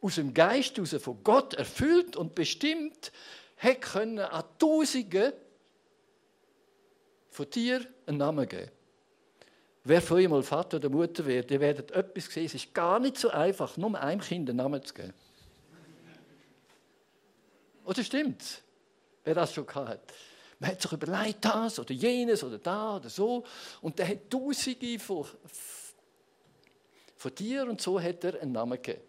aus 0.00 0.16
dem 0.16 0.32
Geist 0.32 0.76
heraus 0.76 0.94
von 1.02 1.22
Gott 1.24 1.54
erfüllt 1.54 2.16
und 2.16 2.34
bestimmt, 2.34 3.12
hätte 3.56 4.30
an 4.30 4.44
Tausende 4.58 5.34
von 7.30 7.50
Tieren 7.50 7.86
einen 8.06 8.18
Namen 8.18 8.48
geben. 8.48 8.70
Wer 9.84 10.02
von 10.02 10.18
euch 10.18 10.28
mal 10.28 10.42
Vater 10.42 10.76
oder 10.76 10.90
Mutter 10.90 11.24
wird, 11.24 11.50
ihr 11.50 11.60
werdet 11.60 11.90
etwas 11.92 12.26
sehen, 12.26 12.44
es 12.44 12.54
ist 12.54 12.74
gar 12.74 12.98
nicht 12.98 13.16
so 13.16 13.30
einfach, 13.30 13.76
nur 13.76 13.98
einem 13.98 14.20
Kind 14.20 14.50
einen 14.50 14.58
Namen 14.58 14.82
zu 14.82 14.92
geben. 14.92 15.14
Oder 17.84 18.04
stimmt's? 18.04 18.60
Wer 19.24 19.34
das 19.34 19.54
schon 19.54 19.66
hat. 19.74 20.12
Man 20.58 20.70
hat 20.70 20.82
sich 20.82 20.92
überlegt, 20.92 21.44
das 21.44 21.78
oder 21.78 21.92
jenes 21.92 22.42
oder 22.42 22.58
da 22.58 22.96
oder 22.96 23.08
so. 23.08 23.44
Und 23.80 23.98
der 23.98 24.08
hat 24.08 24.30
Tausende 24.30 24.98
von, 24.98 25.24
von 27.16 27.34
Tieren 27.34 27.68
und 27.70 27.80
so 27.80 28.00
hat 28.00 28.24
er 28.24 28.40
einen 28.40 28.52
Namen 28.52 28.80
gegeben. 28.82 29.02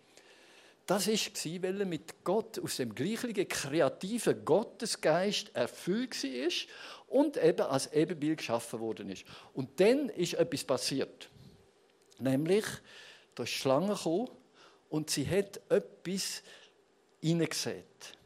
Das 0.86 1.08
war, 1.08 1.64
weil 1.64 1.82
er 1.82 1.86
mit 1.86 2.24
Gott 2.24 2.58
aus 2.58 2.78
dem 2.78 2.96
gleichen 2.96 3.32
kreativen 3.48 4.44
Gottesgeist 4.44 5.56
erfüllt 5.56 6.24
war 6.24 7.16
und 7.16 7.38
eben 7.38 7.62
als 7.62 7.94
Ebenbild 7.94 8.40
geschaffen 8.40 8.80
worden 8.80 9.10
ist. 9.10 9.24
Und 9.54 9.80
dann 9.80 10.10
ist 10.10 10.34
etwas 10.34 10.64
passiert. 10.64 11.30
Nämlich, 12.18 12.66
da 13.36 13.44
ist 13.44 13.54
die 13.54 13.58
Schlange 13.58 13.94
gekommen 13.94 14.30
und 14.90 15.12
sie 15.12 15.28
hat 15.28 15.62
etwas 15.70 16.42
hineingesät. 17.22 18.18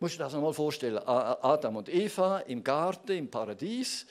Musst 0.00 0.14
dir 0.14 0.24
das 0.24 0.34
einmal 0.34 0.52
vorstellen. 0.52 0.98
Adam 0.98 1.76
und 1.76 1.88
Eva 1.88 2.38
im 2.40 2.62
Garten, 2.62 3.12
im 3.12 3.30
Paradies. 3.30 4.06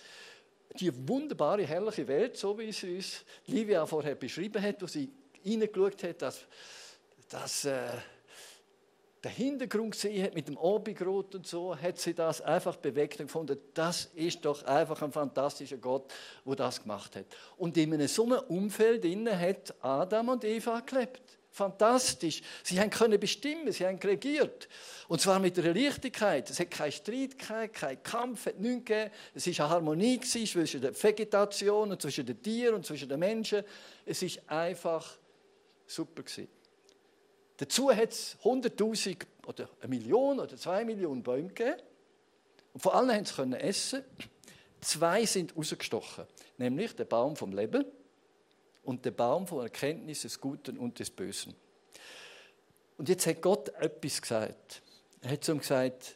Die 0.80 0.92
wunderbare, 1.08 1.66
herrliche 1.66 2.08
Welt, 2.08 2.38
so 2.38 2.58
wie 2.60 2.72
sie 2.72 2.96
uns 2.96 3.24
Livia 3.46 3.86
vorher 3.86 4.16
beschrieben 4.16 4.62
hat, 4.62 4.82
wo 4.82 4.88
sie 4.88 5.10
hineingeschaut 5.42 6.04
hat, 6.04 6.22
dass, 6.22 6.46
dass 7.30 7.66
äh, 7.66 7.88
der 9.24 9.32
Hintergrund 9.32 9.94
gesehen 9.94 10.24
hat 10.24 10.36
mit 10.36 10.48
dem 10.48 10.58
Abendrot 10.58 11.36
und 11.36 11.48
so, 11.48 11.76
hat 11.76 11.98
sie 11.98 12.14
das 12.14 12.42
einfach 12.42 12.76
bewegt 12.76 13.20
und 13.20 13.28
gefunden, 13.28 13.58
das 13.74 14.06
ist 14.14 14.44
doch 14.46 14.64
einfach 14.64 15.02
ein 15.02 15.12
fantastischer 15.12 15.78
Gott, 15.78 16.14
der 16.46 16.56
das 16.56 16.82
gemacht 16.82 17.16
hat. 17.16 17.26
Und 17.58 17.78
in 17.78 17.94
einem 17.94 18.08
so 18.08 18.26
einem 18.26 18.40
Umfeld 18.48 19.06
hat 19.06 19.74
Adam 19.82 20.30
und 20.30 20.44
Eva 20.44 20.82
gelebt. 20.82 21.37
Fantastisch. 21.58 22.44
Sie 22.64 22.80
haben 22.80 22.92
können 22.92 23.20
bestimmen, 23.20 23.72
sie 23.72 23.84
haben 23.84 23.98
regiert. 23.98 24.70
Und 25.08 25.20
zwar 25.20 25.40
mit 25.40 25.58
einer 25.58 25.74
Leichtigkeit. 25.74 26.48
Es 26.52 26.60
hat 26.60 26.70
keinen 26.70 26.92
Streit 26.92 27.40
gegeben, 27.40 27.72
keinen 27.74 28.04
Kampf, 28.04 28.46
hat 28.46 28.60
nichts 28.60 28.86
gegeben. 28.86 29.12
Es 29.34 29.48
war 29.48 29.66
eine 29.66 29.74
Harmonie 29.74 30.20
zwischen 30.20 30.82
der 30.82 31.04
Vegetation 31.04 31.90
und 31.90 32.00
zwischen 32.00 32.28
den 32.28 32.40
Tieren 32.44 32.76
und 32.76 32.86
zwischen 32.86 33.10
den 33.10 33.18
Menschen. 33.18 33.64
Es 34.06 34.22
war 34.22 34.60
einfach 34.60 35.18
super. 35.88 36.22
Gewesen. 36.22 36.48
Dazu 37.58 37.92
hat 37.92 38.12
es 38.12 38.38
100.000 38.44 39.18
oder 39.48 39.68
eine 39.82 39.90
Million 39.90 40.40
oder 40.40 40.58
zwei 40.58 40.86
Millionen 40.86 41.24
Bäume 41.24 41.48
gegeben. 41.48 41.82
Und 42.74 42.82
vor 42.82 42.94
allem 42.94 43.10
haben 43.10 43.26
sie 43.26 43.60
essen. 43.60 44.04
Zwei 44.80 45.26
sind 45.26 45.58
rausgestochen, 45.58 46.26
nämlich 46.60 46.96
der 46.96 47.06
Baum 47.06 47.36
vom 47.36 47.52
Leben 47.52 47.84
und 48.88 49.04
der 49.04 49.12
Baum 49.12 49.46
von 49.46 49.64
Erkenntnis 49.64 50.22
des 50.22 50.40
Guten 50.40 50.78
und 50.78 50.98
des 51.00 51.10
Bösen. 51.10 51.54
Und 52.98 53.10
jetzt 53.10 53.28
hat 53.28 53.42
Gott 53.42 53.68
etwas 53.68 54.22
gesagt. 54.22 54.82
Er 55.20 55.32
hat 55.32 55.44
zu 55.44 55.52
ihm 55.52 55.60
gesagt, 55.60 56.16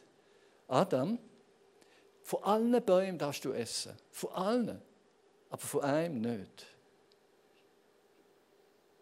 Adam, 0.68 1.18
von 2.22 2.42
allen 2.42 2.82
Bäumen 2.82 3.18
darfst 3.18 3.44
du 3.44 3.52
essen. 3.52 3.92
Von 4.10 4.32
allen. 4.32 4.82
Aber 5.50 5.60
von 5.60 5.82
einem 5.82 6.22
nicht. 6.22 6.66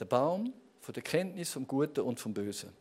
Der 0.01 0.05
Baum 0.05 0.53
von 0.81 0.93
der 0.93 1.05
Kenntnis 1.05 1.51
vom 1.51 1.65
Guten 1.69 2.01
und 2.01 2.19
vom 2.19 2.35
Bösen. 2.35 2.73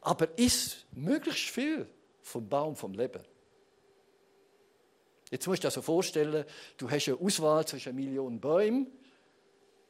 Aber 0.00 0.38
ist 0.38 0.86
möglichst 0.92 1.50
viel 1.50 1.86
vom 2.22 2.48
Baum 2.48 2.74
vom 2.74 2.94
Leben. 2.94 3.22
Jetzt 5.30 5.46
musst 5.46 5.58
du 5.58 5.66
dir 5.66 5.68
also 5.68 5.82
vorstellen, 5.82 6.46
du 6.78 6.90
hast 6.90 7.06
eine 7.06 7.20
Auswahl 7.20 7.66
zwischen 7.66 7.90
einer 7.90 7.96
Million 7.96 8.40
Bäumen 8.40 8.90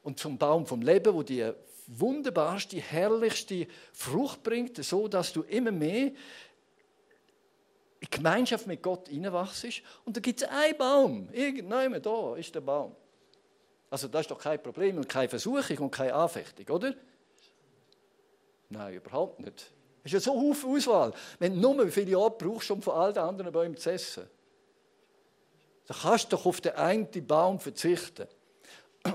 und 0.02 0.18
zum 0.18 0.38
Baum 0.38 0.66
vom 0.66 0.82
Leben, 0.82 1.14
wo 1.14 1.22
die 1.22 1.52
wunderbarste, 1.86 2.78
herrlichste 2.78 3.66
Frucht 3.92 4.42
bringt, 4.42 4.82
so 4.82 5.08
dass 5.08 5.32
du 5.32 5.42
immer 5.42 5.72
mehr 5.72 6.12
in 8.00 8.08
Gemeinschaft 8.10 8.66
mit 8.66 8.82
Gott 8.82 9.08
hineinwachst. 9.08 9.82
Und 10.04 10.16
da 10.16 10.20
gibt 10.20 10.42
es 10.42 10.48
einen 10.48 10.76
Baum. 10.76 11.28
Irgendjemand 11.32 12.04
da 12.04 12.36
ist 12.36 12.54
der 12.54 12.60
Baum. 12.60 12.96
Also 13.90 14.08
das 14.08 14.22
ist 14.22 14.30
doch 14.30 14.38
kein 14.38 14.60
Problem 14.60 14.96
und 14.96 15.08
keine 15.08 15.28
Versuchung 15.28 15.78
und 15.78 15.90
keine 15.90 16.14
Anfechtung, 16.14 16.66
oder? 16.74 16.94
Nein, 18.70 18.94
überhaupt 18.94 19.38
nicht. 19.40 19.70
Es 20.02 20.12
ist 20.12 20.26
ja 20.26 20.32
so 20.32 20.38
eine 20.38 20.76
Auswahl. 20.76 21.12
Wenn 21.38 21.60
du 21.60 21.60
nur 21.60 21.86
wie 21.86 21.90
viele 21.90 22.10
Jahre 22.12 22.30
brauchst, 22.30 22.70
um 22.70 22.82
von 22.82 22.94
all 22.94 23.12
den 23.12 23.22
anderen 23.22 23.52
Bäumen 23.52 23.76
zu 23.76 23.92
essen, 23.92 24.28
dann 25.86 25.96
kannst 25.98 26.32
du 26.32 26.36
doch 26.36 26.46
auf 26.46 26.60
den 26.60 26.72
einen 26.72 27.08
Baum 27.26 27.60
verzichten. 27.60 28.26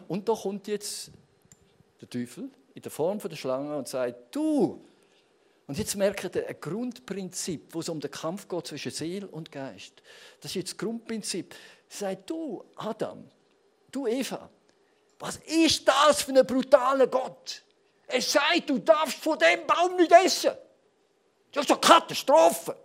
Und 0.08 0.28
da 0.28 0.34
kommt 0.34 0.68
jetzt 0.68 1.12
der 2.02 2.10
Teufel 2.10 2.50
in 2.74 2.82
der 2.82 2.92
Form 2.92 3.20
der 3.20 3.36
Schlange 3.36 3.78
und 3.78 3.88
sagt, 3.88 4.36
du, 4.36 4.84
und 5.68 5.78
jetzt 5.78 5.96
merkt 5.96 6.36
ihr 6.36 6.48
ein 6.48 6.56
Grundprinzip, 6.60 7.74
wo 7.74 7.82
es 7.82 7.90
um 7.90 8.00
den 8.00 8.12
Kampf 8.12 8.48
geht 8.48 8.68
zwischen 8.68 8.92
Seele 8.92 9.28
und 9.28 9.52
Geist. 9.52 10.02
Das 10.40 10.52
ist 10.52 10.56
jetzt 10.56 10.72
das 10.72 10.78
Grundprinzip. 10.78 11.54
Sagt 11.90 12.30
du, 12.30 12.64
Adam, 12.76 13.30
du 13.92 14.08
Eva, 14.08 14.50
was 15.20 15.38
ist 15.38 15.88
das 15.88 16.22
für 16.22 16.34
ein 16.34 16.46
brutaler 16.46 17.08
Gott? 17.08 17.64
Es 18.08 18.32
sagt, 18.32 18.70
du 18.70 18.80
darfst 18.80 19.18
von 19.18 19.38
dem 19.38 19.66
Baum 19.68 19.98
nicht 19.98 20.12
essen. 20.12 20.52
Das 21.52 21.64
ist 21.64 21.70
doch 21.70 21.82
Katastrophe. 21.82 22.78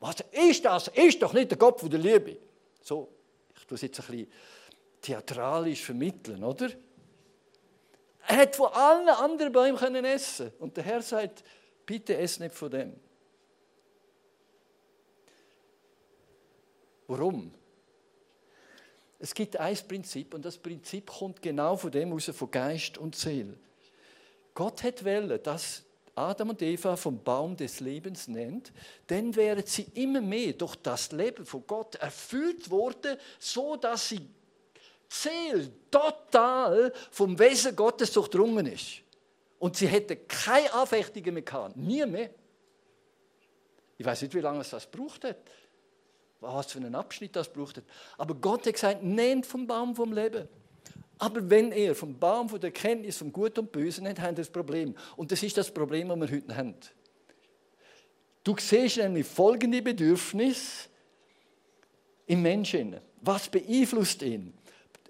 Was 0.00 0.16
ist 0.32 0.64
das? 0.64 0.88
Ist 0.88 1.22
doch 1.22 1.32
nicht 1.32 1.50
der 1.50 1.58
Gott 1.58 1.80
der 1.90 1.98
Liebe. 1.98 2.36
So, 2.82 3.08
ich 3.56 3.64
tue 3.64 3.76
es 3.76 3.82
jetzt 3.82 4.00
ein 4.00 4.06
bisschen 4.06 4.32
theatralisch 5.00 5.82
vermitteln, 5.82 6.44
oder? 6.44 6.70
Er 8.26 8.36
hat 8.36 8.56
von 8.56 8.72
allen 8.72 9.08
anderen 9.08 9.52
Bäumen 9.52 9.78
können 9.78 10.04
essen 10.04 10.52
und 10.58 10.76
der 10.76 10.84
Herr 10.84 11.02
sagt, 11.02 11.42
bitte 11.86 12.16
ess 12.16 12.38
nicht 12.38 12.54
von 12.54 12.70
dem. 12.70 12.94
Warum? 17.08 17.52
Es 19.18 19.34
gibt 19.34 19.56
ein 19.56 19.76
Prinzip 19.88 20.32
und 20.32 20.44
das 20.44 20.56
Prinzip 20.56 21.10
kommt 21.10 21.42
genau 21.42 21.76
von 21.76 21.90
dem 21.90 22.12
raus, 22.12 22.30
von 22.32 22.50
Geist 22.50 22.96
und 22.98 23.16
Seele. 23.16 23.58
Gott 24.54 24.82
hat 24.82 25.04
wollen, 25.04 25.42
dass 25.42 25.82
Adam 26.14 26.50
und 26.50 26.62
Eva 26.62 26.96
vom 26.96 27.22
Baum 27.22 27.56
des 27.56 27.80
Lebens 27.80 28.28
nennt, 28.28 28.72
dann 29.06 29.34
wären 29.36 29.64
sie 29.66 29.86
immer 29.94 30.20
mehr 30.20 30.52
durch 30.52 30.76
das 30.76 31.12
Leben 31.12 31.44
von 31.44 31.66
Gott 31.66 31.96
erfüllt 31.96 32.70
worden, 32.70 33.16
so 33.38 33.76
dass 33.76 34.08
sie 34.08 34.28
Seele 35.12 35.70
total 35.90 36.92
vom 37.10 37.38
Wesen 37.38 37.74
Gottes 37.74 38.12
durchdrungen 38.12 38.66
ist. 38.66 39.02
Und 39.58 39.76
sie 39.76 39.88
hätten 39.88 40.26
keine 40.28 40.72
Anfechtungen 40.72 41.34
mehr 41.34 41.42
gehabt, 41.42 41.76
nie 41.76 42.06
mehr. 42.06 42.30
Ich 43.98 44.06
weiß 44.06 44.22
nicht, 44.22 44.34
wie 44.34 44.40
lange 44.40 44.60
es 44.60 44.70
das 44.70 44.90
gebraucht 44.90 45.24
hat 45.24 45.36
was 46.40 46.72
für 46.72 46.78
einen 46.78 46.94
Abschnitt 46.94 47.36
das 47.36 47.52
braucht. 47.52 47.82
Aber 48.16 48.34
Gott 48.34 48.66
hat 48.66 48.74
gesagt, 48.74 49.02
nehmt 49.02 49.46
vom 49.46 49.66
Baum 49.66 49.94
vom 49.94 50.12
Leben. 50.12 50.48
Aber 51.18 51.48
wenn 51.50 51.70
ihr 51.72 51.94
vom 51.94 52.18
Baum 52.18 52.48
von 52.48 52.60
der 52.60 52.70
Kenntnis 52.70 53.18
vom 53.18 53.30
Gut 53.30 53.58
und 53.58 53.70
Bösen 53.70 54.04
nennt, 54.04 54.20
habt 54.20 54.32
ihr 54.32 54.36
das 54.36 54.50
Problem. 54.50 54.94
Und 55.16 55.30
das 55.30 55.42
ist 55.42 55.56
das 55.56 55.72
Problem, 55.72 56.08
das 56.08 56.18
wir 56.18 56.30
heute 56.30 56.56
haben. 56.56 56.74
Du 58.42 58.56
siehst 58.58 58.96
nämlich 58.96 59.26
folgende 59.26 59.82
Bedürfnis 59.82 60.88
im 62.26 62.40
Menschen. 62.40 62.96
Was 63.20 63.50
beeinflusst 63.50 64.22
ihn? 64.22 64.54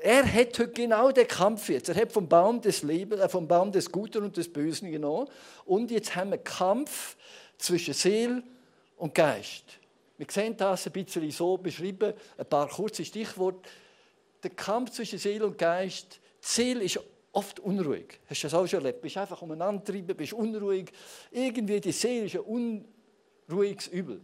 Er 0.02 0.25
hat 0.25 0.59
heute 0.59 0.69
genau 0.69 1.12
den 1.12 1.28
Kampf 1.28 1.69
jetzt. 1.69 1.90
Er 1.90 1.95
hat 1.95 2.12
vom 2.12 2.26
Baum 2.26 2.61
des 2.61 2.83
Lebens, 2.83 3.21
äh, 3.21 3.28
vom 3.28 3.47
Baum 3.47 3.71
des 3.71 3.92
Guten 3.92 4.25
und 4.25 4.37
des 4.37 4.50
Bösen 4.50 4.90
genommen. 4.90 5.28
Und 5.66 5.90
jetzt 5.90 6.16
haben 6.16 6.30
wir 6.30 6.38
Kampf 6.38 7.16
zwischen 7.59 7.92
Seele 7.92 8.42
und 8.97 9.14
Geist. 9.14 9.64
Wir 10.16 10.26
sehen 10.30 10.57
das 10.57 10.87
ein 10.87 10.92
bisschen 10.92 11.30
so 11.30 11.59
beschrieben, 11.59 12.14
ein 12.38 12.47
paar 12.47 12.69
kurze 12.69 13.04
Stichworte. 13.04 13.69
Der 14.42 14.50
Kampf 14.50 14.90
zwischen 14.90 15.19
Seele 15.19 15.47
und 15.47 15.59
Geist. 15.59 16.19
Die 16.42 16.47
Seele 16.47 16.85
ist 16.85 16.99
oft 17.33 17.61
unruhig. 17.61 18.21
Hast 18.28 18.42
du 18.42 18.47
das 18.47 18.54
auch 18.54 18.66
schon 18.66 18.80
erlebt? 18.80 19.02
Bist 19.02 19.19
einfach 19.19 19.42
umeinander 19.42 19.83
getrieben, 19.83 20.16
bist 20.16 20.33
unruhig. 20.33 20.90
Irgendwie 21.30 21.78
die 21.78 21.92
Seele 21.92 22.25
ist 22.25 22.37
ein 22.37 22.75
unruhiges 23.49 23.88
Übel. 23.88 24.23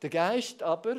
Der 0.00 0.10
Geist 0.10 0.62
aber 0.62 0.96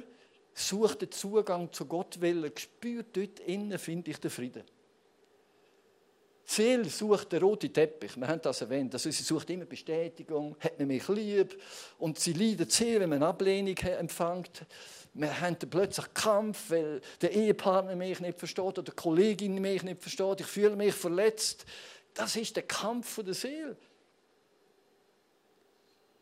such 0.58 0.96
den 0.96 1.12
Zugang 1.12 1.72
zu 1.72 1.86
Gott, 1.86 2.20
weil 2.20 2.46
er 2.46 2.52
spürt, 2.56 3.16
dort 3.16 3.40
innen 3.42 3.78
finde 3.78 4.12
ich 4.12 4.20
den 4.20 4.32
Frieden. 4.32 4.64
Die 6.50 6.54
Seele 6.54 6.86
sucht 6.86 7.32
den 7.34 7.44
roten 7.44 7.72
Teppich. 7.74 8.16
Wir 8.16 8.28
haben 8.28 8.42
das 8.42 8.62
erwähnt. 8.62 8.94
Also 8.94 9.12
sie 9.12 9.24
sucht 9.24 9.50
immer 9.50 9.66
Bestätigung, 9.66 10.56
hat 10.60 10.80
man 10.80 10.88
mich 10.88 11.08
lieb. 11.10 11.62
Und 12.00 12.18
sie 12.18 12.34
leidet 12.34 12.72
sehr, 12.72 13.02
wenn 13.02 13.10
man 13.10 13.22
Ablehnung 13.22 13.78
empfängt. 13.78 14.66
Wir 15.14 15.42
haben 15.42 15.58
plötzlich 15.58 16.14
Kampf, 16.14 16.70
weil 16.70 17.02
der 17.22 17.34
Ehepartner 17.34 17.96
mich 17.96 18.20
nicht 18.22 18.40
versteht 18.40 18.64
oder 18.64 18.84
die 18.84 18.92
Kollegin 18.92 19.56
mich 19.56 19.84
nicht 19.84 20.02
versteht. 20.02 20.40
Ich 20.40 20.48
fühle 20.48 20.76
mich 20.76 20.96
verletzt. 20.96 21.66
Das 22.14 22.36
ist 22.36 22.56
der 22.56 22.64
Kampf 22.64 23.22
der 23.24 23.34
Seele. 23.34 23.76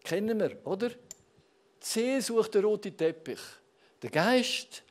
Kennen 0.04 0.40
wir, 0.40 0.58
oder? 0.66 0.90
Die 0.90 0.96
Seele 1.80 2.22
sucht 2.22 2.56
den 2.56 2.66
roten 2.66 2.98
Teppich. 2.98 3.40
Der 4.06 4.12
Geist 4.12 4.84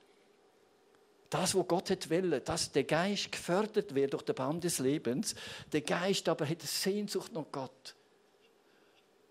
das, 1.30 1.54
was 1.54 1.68
Gott 1.68 1.88
hat 1.88 2.10
wollen, 2.10 2.42
dass 2.44 2.72
der 2.72 2.82
Geist 2.82 3.30
gefördert 3.30 3.94
wird 3.94 4.12
durch 4.12 4.24
den 4.24 4.34
Baum 4.34 4.60
des 4.60 4.80
Lebens. 4.80 5.36
Der 5.72 5.82
Geist 5.82 6.28
aber 6.28 6.48
hat 6.48 6.62
Sehnsucht 6.62 7.32
nach 7.32 7.44
Gott. 7.52 7.94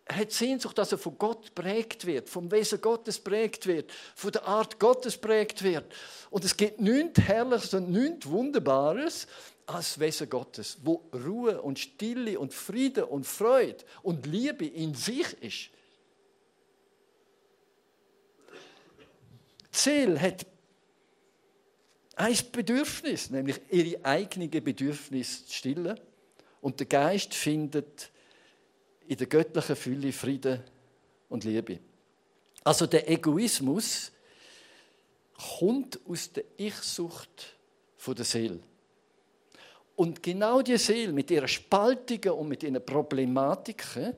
Er 0.05 0.15
hat 0.15 0.31
Sehnsucht, 0.31 0.77
dass 0.77 0.93
er 0.93 0.97
von 0.97 1.17
Gott 1.17 1.53
prägt 1.53 2.05
wird, 2.05 2.29
vom 2.29 2.49
Wesen 2.49 2.79
Gottes 2.79 3.19
prägt 3.19 3.67
wird, 3.67 3.91
von 4.15 4.31
der 4.31 4.47
Art 4.47 4.79
Gottes 4.79 5.17
prägt 5.17 5.63
wird. 5.63 5.93
Und 6.29 6.45
es 6.45 6.55
gibt 6.55 6.79
nichts 6.79 7.19
Herrliches 7.19 7.73
und 7.73 7.91
nichts 7.91 8.25
Wunderbares 8.25 9.27
als 9.65 9.99
Wesen 9.99 10.29
Gottes, 10.29 10.77
wo 10.81 11.09
Ruhe 11.13 11.61
und 11.61 11.77
Stille 11.77 12.39
und 12.39 12.53
Friede 12.53 13.05
und 13.05 13.25
Freude 13.25 13.83
und 14.01 14.25
Liebe 14.27 14.65
in 14.65 14.93
sich 14.93 15.33
ist. 15.41 15.71
Die 19.73 19.79
Seele 19.79 20.21
hat 20.21 20.45
ein 22.15 22.37
Bedürfnis, 22.51 23.29
nämlich 23.29 23.59
ihre 23.69 24.05
eigenen 24.05 24.49
Bedürfnisse 24.49 25.45
zu 25.45 25.53
stillen. 25.53 25.99
Und 26.61 26.79
der 26.79 26.87
Geist 26.87 27.33
findet 27.33 28.11
in 29.07 29.17
der 29.17 29.27
göttlichen 29.27 29.75
Fülle 29.75 30.11
Frieden 30.11 30.61
und 31.29 31.43
Liebe. 31.43 31.79
Also 32.63 32.85
der 32.85 33.09
Egoismus 33.09 34.11
kommt 35.57 35.99
aus 36.07 36.31
der 36.31 36.43
Ich-Sucht 36.57 37.57
der 38.05 38.25
Seele. 38.25 38.59
Und 39.95 40.23
genau 40.23 40.61
die 40.61 40.77
Seele 40.77 41.13
mit 41.13 41.31
ihrer 41.31 41.47
Spaltigen 41.47 42.31
und 42.31 42.47
mit 42.47 42.63
ihren 42.63 42.83
Problematiken 42.83 44.15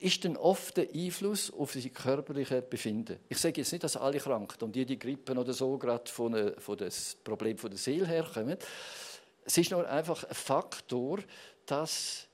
ist 0.00 0.24
dann 0.24 0.36
oft 0.36 0.78
der 0.78 0.88
Einfluss 0.94 1.52
auf 1.52 1.72
sein 1.72 1.92
körperliche 1.92 2.62
Befinden. 2.62 3.18
Ich 3.28 3.38
sage 3.38 3.60
jetzt 3.60 3.70
nicht, 3.70 3.84
dass 3.84 3.96
alle 3.96 4.18
Krankheiten 4.18 4.64
und 4.64 4.74
jede 4.74 4.96
Grippe 4.96 5.32
oder 5.32 5.52
so 5.52 5.76
gerade 5.76 6.10
von, 6.10 6.34
äh, 6.34 6.58
von 6.58 6.78
das 6.78 7.16
Problem 7.22 7.58
von 7.58 7.70
der 7.70 7.78
Seele 7.78 8.06
herkommen. 8.06 8.56
Es 9.44 9.58
ist 9.58 9.70
nur 9.70 9.88
einfach 9.88 10.24
ein 10.24 10.34
Faktor, 10.34 11.18
dass 11.66 12.26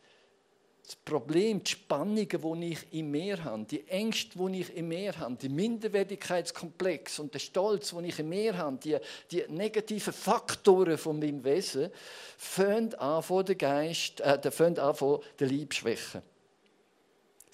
das 0.84 0.94
Problem, 0.94 1.64
die 1.64 1.72
Spannungen, 1.72 2.60
die 2.60 2.72
ich 2.72 2.92
in 2.92 3.10
mir 3.10 3.42
habe, 3.42 3.64
die 3.64 3.88
Ängste, 3.88 4.38
die 4.38 4.60
ich 4.60 4.76
in 4.76 4.86
mir 4.86 5.18
habe, 5.18 5.34
die 5.34 5.48
Minderwertigkeitskomplex 5.48 7.18
und 7.18 7.34
der 7.34 7.40
Stolz, 7.40 7.90
den 7.90 8.04
ich 8.04 8.20
in 8.20 8.28
mir 8.28 8.56
habe, 8.56 8.76
die, 8.76 8.96
die 9.32 9.42
negativen 9.48 10.12
Faktoren 10.12 10.96
von 10.96 11.18
meinem 11.18 11.42
Wesen, 11.42 11.90
fangen 12.38 12.94
an 12.94 13.24
von 13.24 13.44
der 13.44 13.56
Geist, 13.56 14.20
äh, 14.20 14.50
fangen 14.52 14.78
an 14.78 14.94
von 14.94 15.20
der 15.40 15.48
Liebschwäche. 15.48 16.22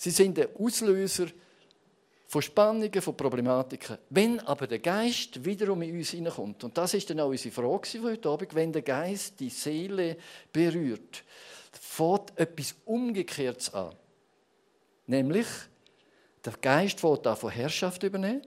Sie 0.02 0.10
sind 0.10 0.36
der 0.36 0.48
Auslöser 0.58 1.28
von 2.26 2.42
Spannungen, 2.42 3.00
von 3.00 3.16
Problematiken. 3.16 3.98
Wenn 4.10 4.40
aber 4.40 4.66
der 4.66 4.80
Geist 4.80 5.44
wiederum 5.44 5.80
in 5.82 5.96
uns 5.96 6.10
hineinkommt, 6.10 6.64
und 6.64 6.76
das 6.76 6.94
ist 6.94 7.08
dann 7.08 7.20
auch 7.20 7.28
unsere 7.28 7.54
Frage 7.54 7.86
für 7.86 8.02
heute 8.02 8.28
Abend, 8.28 8.52
wenn 8.52 8.72
der 8.72 8.82
Geist 8.82 9.38
die 9.38 9.48
Seele 9.48 10.16
berührt, 10.52 11.22
fängt 11.70 12.36
etwas 12.36 12.74
Umgekehrtes 12.84 13.72
an. 13.72 13.94
Nämlich, 15.06 15.46
der 16.44 16.54
Geist 16.54 16.98
fängt 16.98 17.24
an 17.24 17.36
von 17.36 17.52
Herrschaft 17.52 18.02
übernehmen 18.02 18.42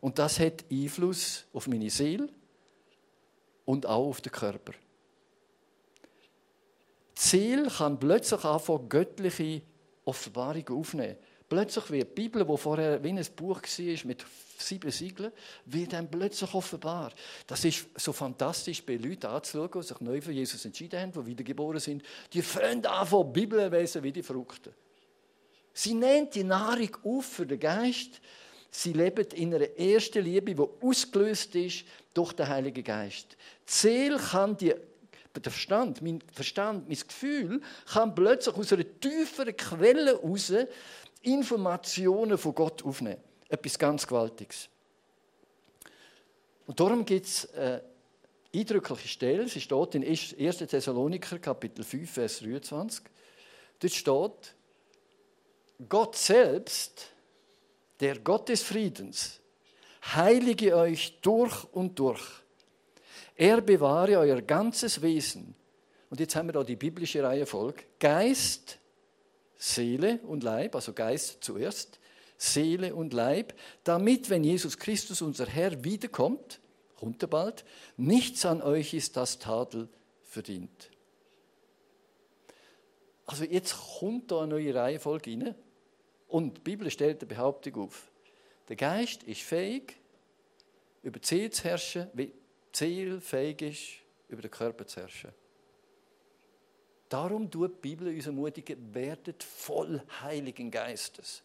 und 0.00 0.18
das 0.18 0.40
hat 0.40 0.64
Einfluss 0.68 1.44
auf 1.52 1.68
meine 1.68 1.90
Seele 1.90 2.28
und 3.66 3.86
auch 3.86 4.08
auf 4.08 4.20
den 4.20 4.32
Körper. 4.32 4.72
Die 7.16 7.20
Seele 7.20 7.68
kann 7.68 8.00
plötzlich 8.00 8.42
anfangen, 8.44 8.88
göttliche 8.88 9.62
Offenbarung 10.04 10.68
aufnehmen. 10.68 11.16
Plötzlich 11.48 11.90
wird 11.90 12.10
die 12.10 12.22
Bibel, 12.22 12.46
die 12.46 12.56
vorher 12.56 13.02
wie 13.04 13.10
ein 13.10 13.26
Buch 13.36 13.60
war 13.60 14.06
mit 14.06 14.24
sieben 14.56 14.90
Siegeln, 14.90 15.32
wird 15.66 15.92
dann 15.92 16.10
plötzlich 16.10 16.54
offenbar. 16.54 17.12
Das 17.46 17.64
ist 17.64 17.86
so 17.96 18.12
fantastisch 18.12 18.82
bei 18.82 18.96
Leuten 18.96 19.26
anzuschauen, 19.26 19.70
die 19.74 19.82
sich 19.82 20.00
neu 20.00 20.20
für 20.20 20.32
Jesus 20.32 20.64
entschieden 20.64 21.00
haben, 21.00 21.12
die 21.12 21.26
wiedergeboren 21.26 21.80
sind. 21.80 22.02
Die 22.32 22.40
fangen 22.40 22.86
an 22.86 23.06
von 23.06 23.32
Bibel 23.32 23.68
lesen 23.68 24.02
wie 24.02 24.12
die 24.12 24.22
Fruchten. 24.22 24.72
Sie 25.74 25.94
nehmen 25.94 26.30
die 26.30 26.44
Nahrung 26.44 26.96
auf 27.04 27.26
für 27.26 27.46
den 27.46 27.60
Geist. 27.60 28.20
Sie 28.70 28.94
leben 28.94 29.26
in 29.34 29.54
einer 29.54 29.78
ersten 29.78 30.24
Liebe, 30.24 30.54
die 30.54 30.86
ausgelöst 30.86 31.54
ist 31.54 31.84
durch 32.14 32.32
den 32.32 32.48
Heiligen 32.48 32.84
Geist. 32.84 33.36
Die 33.68 33.72
Seele 33.72 34.16
kann 34.16 34.56
die 34.56 34.74
der 35.40 35.52
Verstand, 35.52 36.02
mein 36.02 36.22
Verstand, 36.32 36.88
mein 36.88 36.98
Gefühl, 36.98 37.60
kann 37.92 38.14
plötzlich 38.14 38.54
aus 38.54 38.72
einer 38.72 38.84
tieferen 39.00 39.56
Quelle 39.56 40.20
heraus 40.20 40.52
Informationen 41.22 42.36
von 42.36 42.54
Gott 42.54 42.84
aufnehmen. 42.84 43.20
Etwas 43.48 43.78
ganz 43.78 44.06
Gewaltiges. 44.06 44.68
Und 46.66 46.78
darum 46.78 47.04
gibt 47.04 47.26
es 47.26 47.52
eine 47.54 47.82
eindrückliche 48.54 49.08
Stelle, 49.08 49.48
sie 49.48 49.60
steht 49.60 49.94
in 49.94 50.04
1. 50.04 50.56
Thessaloniker, 50.58 51.38
Kapitel 51.38 51.84
5, 51.84 52.10
Vers 52.10 52.40
23. 52.40 53.04
Dort 53.78 53.92
steht, 53.92 54.54
Gott 55.88 56.16
selbst, 56.16 57.08
der 58.00 58.18
Gott 58.18 58.48
des 58.48 58.62
Friedens, 58.62 59.40
heilige 60.14 60.76
euch 60.76 61.20
durch 61.20 61.64
und 61.72 61.98
durch 61.98 62.22
er 63.42 63.60
bewahre 63.60 64.18
euer 64.18 64.40
ganzes 64.40 65.02
Wesen. 65.02 65.56
Und 66.10 66.20
jetzt 66.20 66.36
haben 66.36 66.46
wir 66.46 66.52
da 66.52 66.62
die 66.62 66.76
biblische 66.76 67.24
Reihenfolge. 67.24 67.82
Geist, 67.98 68.78
Seele 69.56 70.20
und 70.28 70.44
Leib, 70.44 70.76
also 70.76 70.92
Geist 70.92 71.42
zuerst, 71.42 71.98
Seele 72.36 72.94
und 72.94 73.12
Leib, 73.12 73.54
damit, 73.82 74.30
wenn 74.30 74.44
Jesus 74.44 74.78
Christus, 74.78 75.22
unser 75.22 75.46
Herr, 75.46 75.82
wiederkommt, 75.82 76.60
kommt 76.94 77.20
er 77.20 77.26
bald, 77.26 77.64
nichts 77.96 78.46
an 78.46 78.62
euch 78.62 78.94
ist 78.94 79.16
das 79.16 79.40
Tadel 79.40 79.88
verdient. 80.22 80.90
Also 83.26 83.42
jetzt 83.42 83.74
kommt 83.98 84.30
da 84.30 84.42
eine 84.42 84.48
neue 84.54 84.72
Reihenfolge 84.72 85.32
rein 85.32 85.54
und 86.28 86.58
die 86.58 86.60
Bibel 86.60 86.88
stellt 86.92 87.22
eine 87.22 87.28
Behauptung 87.28 87.74
auf. 87.86 88.08
Der 88.68 88.76
Geist 88.76 89.24
ist 89.24 89.40
fähig, 89.40 89.96
über 91.02 91.18
die 91.18 91.50
zu 91.50 91.64
herrschen, 91.64 92.06
wie 92.12 92.32
Ziel 92.72 93.20
fähig 93.20 93.62
ist, 93.62 93.80
über 94.28 94.42
den 94.42 94.50
Körper 94.50 94.86
zu 94.86 95.00
herrschen. 95.00 95.32
Darum 97.08 97.50
tut 97.50 97.72
die 97.76 97.88
Bibel 97.88 98.08
uns 98.08 98.26
ermutigen, 98.26 98.94
werdet 98.94 99.42
voll 99.42 100.02
Heiligen 100.22 100.70
Geistes. 100.70 101.42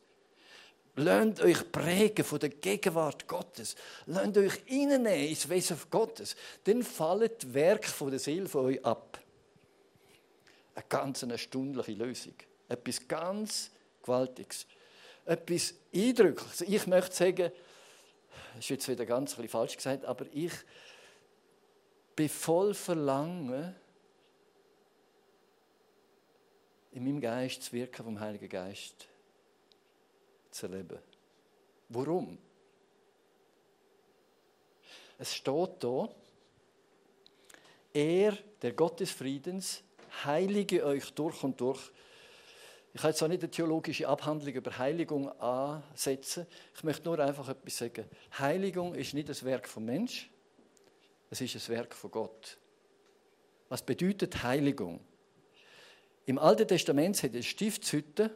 Lernt 0.95 1.41
euch 1.41 1.71
prägen 1.71 2.25
von 2.25 2.39
der 2.39 2.49
Gegenwart 2.49 3.27
Gottes. 3.27 3.75
Lernt 4.07 4.35
euch 4.37 4.53
reinnehmen 4.67 5.27
ins 5.27 5.47
Wesen 5.47 5.77
Gottes. 5.91 6.35
Dann 6.63 6.81
fallen 6.81 7.29
die 7.39 7.53
Werke 7.53 8.09
der 8.09 8.17
Seele 8.17 8.47
von 8.47 8.65
euch 8.65 8.83
ab. 8.83 9.19
Eine 10.73 10.85
ganz 10.89 11.21
erstaunliche 11.21 11.91
Lösung. 11.91 12.33
Etwas 12.67 13.07
ganz 13.07 13.69
Gewaltiges. 14.01 14.65
Etwas 15.25 15.75
Eindrückliches. 15.93 16.61
Ich 16.61 16.87
möchte 16.87 17.15
sagen, 17.15 17.51
das 18.55 18.59
ist 18.59 18.69
jetzt 18.69 18.87
wieder 18.87 19.05
ganz 19.05 19.33
falsch 19.33 19.75
gesagt, 19.75 20.05
aber 20.05 20.25
ich 20.31 20.53
bin 22.17 22.29
voll 22.29 22.73
Verlangen, 22.73 23.75
in 26.91 27.03
meinem 27.03 27.21
Geist 27.21 27.59
das 27.61 27.71
Wirken 27.71 28.03
vom 28.03 28.19
Heiligen 28.19 28.49
Geist 28.49 29.07
zu 30.49 30.65
erleben. 30.65 30.97
Warum? 31.89 32.39
Es 35.19 35.35
steht 35.35 35.69
da, 35.79 36.09
er, 37.93 38.35
der 38.63 38.73
Gott 38.73 38.99
des 38.99 39.11
Friedens, 39.11 39.83
heilige 40.25 40.83
euch 40.85 41.13
durch 41.13 41.43
und 41.43 41.61
durch. 41.61 41.91
Ich 42.95 43.01
kann 43.01 43.11
jetzt 43.11 43.21
auch 43.21 43.27
nicht 43.27 43.43
eine 43.43 43.51
theologische 43.51 44.07
Abhandlung 44.07 44.55
über 44.55 44.75
Heiligung 44.75 45.29
ansetzen. 45.39 46.47
Ich 46.75 46.83
möchte 46.83 47.03
nur 47.03 47.19
einfach 47.19 47.47
etwas 47.47 47.77
sagen. 47.77 48.05
Heiligung 48.39 48.95
ist 48.95 49.13
nicht 49.13 49.29
das 49.29 49.43
Werk 49.43 49.67
vom 49.67 49.85
Mensch, 49.85 50.31
es 51.29 51.41
ist 51.41 51.55
ein 51.55 51.75
Werk 51.75 51.93
von 51.93 52.11
Gott. 52.11 52.57
Was 53.69 53.81
bedeutet 53.81 54.43
Heiligung? 54.43 55.01
Im 56.25 56.39
Alten 56.39 56.67
Testament 56.67 57.21
hat 57.23 57.35
es 57.35 57.45
Stiftshütte, 57.45 58.31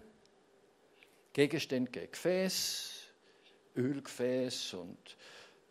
Gegenstände, 1.34 2.08
Gefäß, 2.08 3.01
Ölgefäß 3.75 4.73
und 4.73 5.17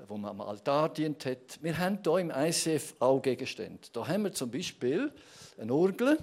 wo 0.08 0.16
man 0.16 0.30
am 0.30 0.40
Altar 0.40 0.88
dient 0.88 1.26
hat. 1.26 1.62
Wir 1.62 1.76
haben 1.76 1.98
hier 2.02 2.18
im 2.18 2.30
ICF 2.30 2.94
auch 3.00 3.20
Gegenstände. 3.20 3.80
Da 3.92 4.08
haben 4.08 4.24
wir 4.24 4.32
zum 4.32 4.50
Beispiel 4.50 5.12
eine 5.58 5.74
Orgel, 5.74 6.18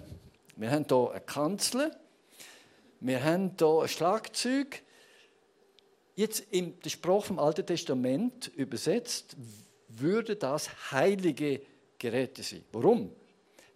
wir 0.56 0.72
haben 0.72 0.86
hier 0.88 1.12
eine 1.12 1.22
Kanzel, 1.22 1.92
wir 3.00 3.24
haben 3.24 3.54
hier 3.58 3.82
ein 3.82 3.88
Schlagzeug. 3.88 4.82
Jetzt 6.16 6.40
in 6.50 6.80
der 6.80 6.90
Sprache 6.90 7.28
vom 7.28 7.38
Alten 7.38 7.66
Testament 7.66 8.48
übersetzt, 8.56 9.38
würde 10.00 10.36
das 10.36 10.92
heilige 10.92 11.62
Geräte 11.98 12.44
sein. 12.44 12.64
Warum? 12.72 13.12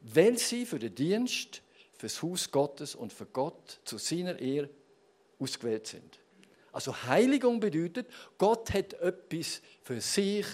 Weil 0.01 0.37
sie 0.37 0.65
für 0.65 0.79
den 0.79 0.95
Dienst, 0.95 1.61
für 1.93 2.07
das 2.07 2.21
Haus 2.21 2.49
Gottes 2.49 2.95
und 2.95 3.13
für 3.13 3.25
Gott 3.25 3.79
zu 3.85 3.97
seiner 3.97 4.39
Ehre 4.39 4.69
ausgewählt 5.39 5.87
sind. 5.87 6.19
Also 6.71 6.95
Heiligung 7.03 7.59
bedeutet, 7.59 8.07
Gott 8.37 8.73
hat 8.73 8.93
etwas 8.93 9.61
für 9.83 9.99
sich 9.99 10.45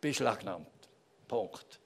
beschlagnahmt. 0.00 0.66
Punkt. 1.28 1.78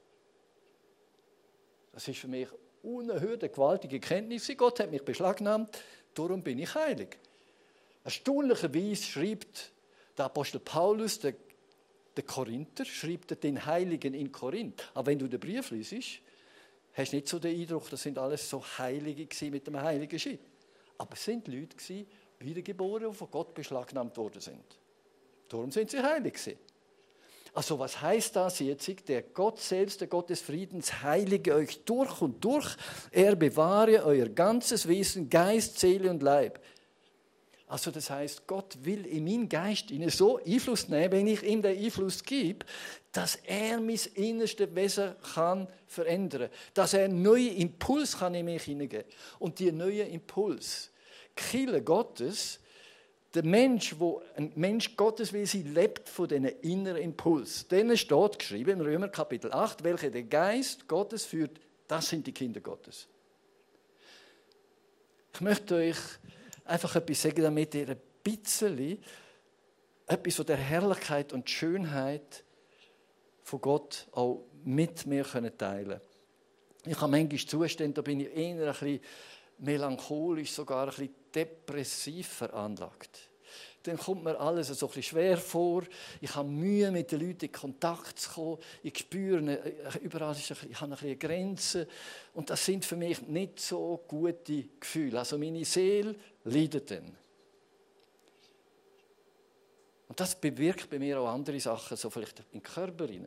Das 1.93 2.07
ist 2.09 2.19
für 2.19 2.29
mich 2.29 2.49
unerhört 2.83 3.43
eine 3.43 3.53
gewaltige 3.53 4.01
Kenntnis. 4.01 4.51
Gott 4.57 4.81
hat 4.81 4.91
mich 4.91 5.03
beschlagnahmt, 5.03 5.79
darum 6.15 6.43
bin 6.43 6.59
ich 6.59 6.75
heilig. 6.75 7.19
Erstaunlicherweise 8.05 9.03
schreibt 9.03 9.73
der 10.17 10.27
Apostel 10.27 10.61
Paulus, 10.61 11.19
der, 11.19 11.35
der 12.17 12.25
Korinther, 12.25 12.85
schreibt 12.85 13.43
den 13.43 13.65
Heiligen 13.65 14.15
in 14.15 14.31
Korinth. 14.31 14.91
Aber 14.95 15.07
wenn 15.07 15.19
du 15.19 15.29
den 15.29 15.41
Brief 15.41 15.71
liest, 15.71 16.21
hast 16.93 17.13
du 17.13 17.17
nicht 17.17 17.29
so 17.29 17.39
den 17.39 17.61
Eindruck, 17.61 17.91
das 17.91 18.03
sind 18.03 18.19
alles 18.19 18.49
so 18.49 18.63
Heilige 18.79 19.29
mit 19.51 19.67
dem 19.67 19.81
heiligen 19.81 20.19
Schild. 20.19 20.41
Aber 20.99 21.15
es 21.15 21.25
sind 21.25 21.49
Leute 21.49 21.77
wiedergeboren, 22.39 23.11
die 23.11 23.17
von 23.17 23.31
Gott 23.31 23.55
beschlagnahmt 23.55 24.17
worden 24.17 24.41
sind. 24.41 24.65
Darum 25.49 25.71
sind 25.71 25.91
sie 25.91 26.03
heilig 26.03 26.35
gewesen. 26.35 26.59
Also 27.55 27.79
was 27.79 28.01
heißt 28.01 28.35
das 28.35 28.59
jetzt? 28.59 29.09
Der 29.09 29.23
Gott 29.23 29.61
selbst, 29.61 30.01
der 30.01 30.09
Gott 30.09 30.29
des 30.29 30.41
Friedens, 30.41 31.03
heilige 31.03 31.55
euch 31.55 31.85
durch 31.85 32.21
und 32.21 32.45
durch. 32.45 32.77
Er 33.13 33.37
bewahre 33.37 34.05
euer 34.05 34.29
ganzes 34.29 34.89
Wesen, 34.89 35.31
Geist, 35.31 35.79
Seele 35.79 36.11
und 36.11 36.23
Leib. 36.23 36.61
Also 37.75 37.91
das 37.91 38.09
heißt, 38.09 38.47
Gott 38.47 38.77
will 38.85 39.05
in 39.05 39.25
meinen 39.25 39.49
Geist 39.49 39.91
ihnen 39.91 40.09
so 40.09 40.39
Einfluss 40.39 40.89
nehmen, 40.89 41.11
wenn 41.11 41.27
ich 41.27 41.43
ihm 41.43 41.61
den 41.61 41.77
Einfluss 41.77 42.23
gebe, 42.23 42.65
dass 43.11 43.35
er 43.35 43.81
mein 43.81 43.99
innerstes 44.15 44.73
Wesen 44.77 45.17
kann 45.35 45.67
verändern, 45.89 46.51
dass 46.73 46.95
er 46.95 47.07
einen 47.07 47.23
neuen 47.23 47.57
Impuls 47.57 48.17
kann 48.17 48.33
in 48.37 48.45
mich 48.45 48.63
hineingeben. 48.63 49.11
Und 49.41 49.59
die 49.59 49.73
neue 49.73 50.05
Impuls, 50.05 50.93
Kille 51.35 51.83
Gottes, 51.83 52.61
der 53.35 53.45
Mensch, 53.45 53.97
wo 53.99 54.23
ein 54.37 54.53
Mensch 54.55 54.97
Gottes 54.97 55.33
wie 55.33 55.45
sie 55.45 55.65
lebt 55.65 56.09
von 56.09 56.29
diesem 56.29 56.47
inneren 56.63 57.03
Impuls. 57.03 57.67
Denen 57.67 57.97
steht 57.97 58.39
geschrieben 58.39 58.79
im 58.79 58.83
Römer 58.83 59.09
Kapitel 59.09 59.53
8, 59.53 59.83
welche 59.83 60.13
der 60.13 60.23
Geist 60.23 60.87
Gottes 60.87 61.25
führt, 61.25 61.59
das 61.89 62.09
sind 62.09 62.25
die 62.25 62.33
Kinder 62.33 62.61
Gottes. 62.61 63.09
Ich 65.33 65.41
möchte 65.41 65.75
euch 65.75 65.97
einfach 66.65 66.97
etwas 66.97 67.23
sagen, 67.23 67.43
damit 67.43 67.75
ihr 67.75 67.89
ein 67.89 68.01
bisschen 68.23 68.99
etwas 70.07 70.35
von 70.35 70.47
der 70.47 70.57
Herrlichkeit 70.57 71.33
und 71.33 71.49
Schönheit 71.49 72.45
von 73.43 73.61
Gott 73.61 74.07
auch 74.13 74.45
mit 74.65 75.07
mir 75.07 75.25
teilen 75.25 75.57
können. 75.57 76.01
Ich 76.87 77.01
habe 77.01 77.11
manchmal 77.11 77.39
Zustände, 77.39 77.95
da 77.95 78.03
bin 78.03 78.21
ich 78.21 78.35
eher 78.35 78.67
ein 78.67 78.73
bisschen 78.73 79.01
melancholisch, 79.59 80.53
sogar 80.53 80.85
ein 80.85 80.91
bisschen 80.91 81.15
depressiv 81.35 82.29
veranlagt. 82.29 83.31
Dann 83.85 83.99
kommt 83.99 84.25
mir 84.25 84.41
alles 84.41 84.69
so 84.69 84.87
ein 84.87 84.89
bisschen 84.89 85.03
schwer 85.03 85.37
vor. 85.37 85.83
Ich 86.23 86.35
habe 86.35 86.49
Mühe, 86.49 86.91
mit 86.91 87.13
den 87.13 87.21
Leuten 87.21 87.45
in 87.45 87.53
Kontakt 87.53 88.19
zu 88.19 88.31
kommen. 88.31 88.59
Ich 88.83 88.99
spüre, 88.99 89.59
überall 90.01 90.35
ist 90.35 90.51
ein, 90.51 90.71
ich 90.71 90.81
habe 90.81 90.97
eine 90.99 91.17
Grenze. 91.17 91.87
Und 92.33 92.49
das 92.49 92.65
sind 92.65 92.85
für 92.85 92.97
mich 92.97 93.21
nicht 93.23 93.61
so 93.61 94.03
gute 94.09 94.65
Gefühle. 94.81 95.19
Also 95.19 95.37
meine 95.37 95.67
Seele 95.67 96.17
leidet 96.45 96.91
dann. 96.91 97.17
Und 100.09 100.21
das 100.21 100.39
bewirkt 100.39 100.89
bei 100.91 100.99
mir 100.99 101.21
auch 101.21 101.29
andere 101.29 101.59
Sachen, 101.59 101.97
so 101.97 102.11
vielleicht 102.11 102.43
im 102.53 102.63
Körper. 102.63 103.09
Rein. 103.09 103.27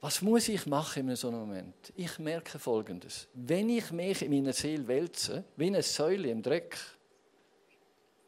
Was 0.00 0.20
muss 0.20 0.48
ich 0.48 0.66
machen 0.66 1.08
in 1.08 1.16
so 1.16 1.28
einem 1.28 1.40
Moment? 1.40 1.92
Ich 1.94 2.18
merke 2.18 2.58
Folgendes. 2.58 3.28
Wenn 3.34 3.68
ich 3.68 3.90
mich 3.92 4.22
in 4.22 4.32
meiner 4.32 4.52
Seele 4.52 4.88
wälze, 4.88 5.44
wie 5.56 5.66
eine 5.66 5.82
Säule 5.82 6.28
im 6.28 6.42
Dreck, 6.42 6.76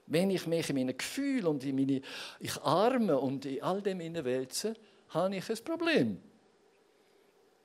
wenn 0.06 0.30
ich 0.30 0.46
mich 0.46 0.68
in 0.68 0.76
meinen 0.76 0.96
Gefühlen 0.96 1.46
und 1.46 1.64
in 1.64 1.74
meine 1.74 2.00
ich 2.38 2.56
Arme 2.62 3.18
und 3.18 3.44
in 3.46 3.62
all 3.62 3.80
dem 3.80 3.98
wälze, 3.98 4.74
habe 5.08 5.36
ich 5.36 5.50
ein 5.50 5.64
Problem. 5.64 6.22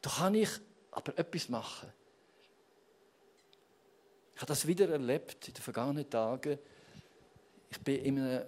Da 0.01 0.09
kann 0.09 0.33
ich 0.35 0.49
aber 0.91 1.17
etwas 1.17 1.49
machen. 1.49 1.91
Ich 4.39 4.41
habe 4.41 4.53
das 4.53 4.65
wieder 4.65 4.87
erlebt 4.87 5.49
in 5.49 5.53
den 5.53 5.61
vergangenen 5.61 6.09
Tagen. 6.09 6.57
Ich 7.69 7.85
war 7.85 7.93
in 7.93 8.19
einer 8.19 8.45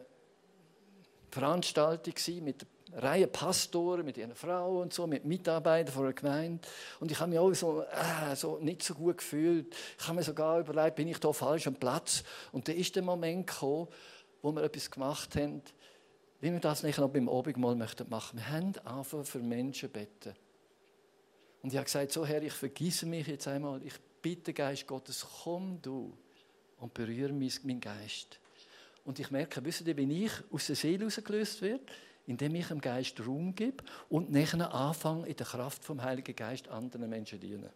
Veranstaltung 1.29 2.13
mit 2.45 2.61
der 2.61 3.03
Reihe 3.03 3.27
Pastoren, 3.27 4.05
mit 4.05 4.15
ihren 4.15 4.33
Frauen 4.33 4.83
und 4.83 4.93
so, 4.93 5.05
mit 5.05 5.25
Mitarbeitern 5.25 5.93
von 5.93 6.05
der 6.05 6.13
Gemeinde. 6.13 6.65
Und 7.01 7.11
ich 7.11 7.19
habe 7.19 7.31
mich 7.31 7.39
auch 7.39 7.53
so, 7.53 7.81
äh, 7.81 8.33
so 8.37 8.57
nicht 8.59 8.83
so 8.83 8.93
gut 8.93 9.17
gefühlt. 9.17 9.75
Ich 9.99 10.07
habe 10.07 10.15
mir 10.15 10.23
sogar 10.23 10.61
überlegt, 10.61 10.95
bin 10.95 11.09
ich 11.09 11.19
da 11.19 11.33
falsch 11.33 11.67
am 11.67 11.75
Platz? 11.75 12.23
Und 12.53 12.69
da 12.69 12.71
ist 12.71 12.95
der 12.95 13.03
Moment 13.03 13.47
gekommen, 13.47 13.89
wo 14.41 14.53
wir 14.53 14.63
etwas 14.63 14.89
gemacht 14.89 15.35
haben, 15.35 15.61
wie 16.39 16.53
wir 16.53 16.59
das 16.61 16.83
nicht 16.83 16.99
noch 16.99 17.09
beim 17.09 17.27
Abendmahl 17.27 17.75
möchten 17.75 18.07
machen. 18.07 18.39
Wir 18.39 18.49
haben 18.49 18.77
einfach 18.85 19.25
für 19.25 19.39
Menschen 19.39 19.89
beten. 19.89 20.35
Und 21.61 21.73
ich 21.73 21.75
habe 21.75 21.83
gesagt, 21.83 22.13
so 22.13 22.25
Herr, 22.25 22.41
ich 22.41 22.53
vergisse 22.53 23.05
mich 23.05 23.27
jetzt 23.27 23.49
einmal. 23.49 23.83
Ich 23.83 23.99
bitte, 24.21 24.53
Geist 24.53 24.87
Gottes, 24.87 25.25
komm 25.43 25.81
du 25.81 26.15
und 26.77 26.93
berühre 26.93 27.33
meinen 27.33 27.79
Geist. 27.79 28.39
Und 29.03 29.19
ich 29.19 29.31
merke, 29.31 29.63
wisst 29.63 29.87
ihr, 29.87 29.97
wenn 29.97 30.11
ich 30.11 30.31
aus 30.51 30.67
der 30.67 30.75
Seele 30.75 30.99
herausgelöst 30.99 31.61
werde, 31.61 31.83
indem 32.27 32.55
ich 32.55 32.67
dem 32.67 32.81
Geist 32.81 33.19
Raum 33.25 33.55
gebe 33.55 33.83
und 34.09 34.31
nachher 34.31 34.73
anfange, 34.73 35.27
in 35.27 35.35
der 35.35 35.45
Kraft 35.45 35.83
vom 35.83 36.01
Heiligen 36.01 36.35
Geist 36.35 36.67
anderen 36.67 37.09
Menschen 37.09 37.39
zu 37.39 37.47
dienen. 37.47 37.69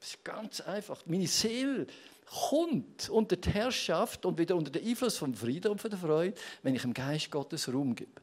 Das 0.00 0.10
ist 0.10 0.24
ganz 0.24 0.60
einfach. 0.60 1.04
Meine 1.06 1.26
Seele 1.26 1.86
kommt 2.26 3.08
unter 3.08 3.36
die 3.36 3.50
Herrschaft 3.50 4.26
und 4.26 4.38
wieder 4.38 4.56
unter 4.56 4.70
den 4.70 4.86
Einfluss 4.86 5.16
vom 5.16 5.34
Frieden 5.34 5.72
und 5.72 5.80
von 5.80 5.90
der 5.90 5.98
Freude, 5.98 6.34
wenn 6.62 6.74
ich 6.74 6.82
dem 6.82 6.94
Geist 6.94 7.30
Gottes 7.30 7.72
Raum 7.72 7.94
gebe. 7.94 8.20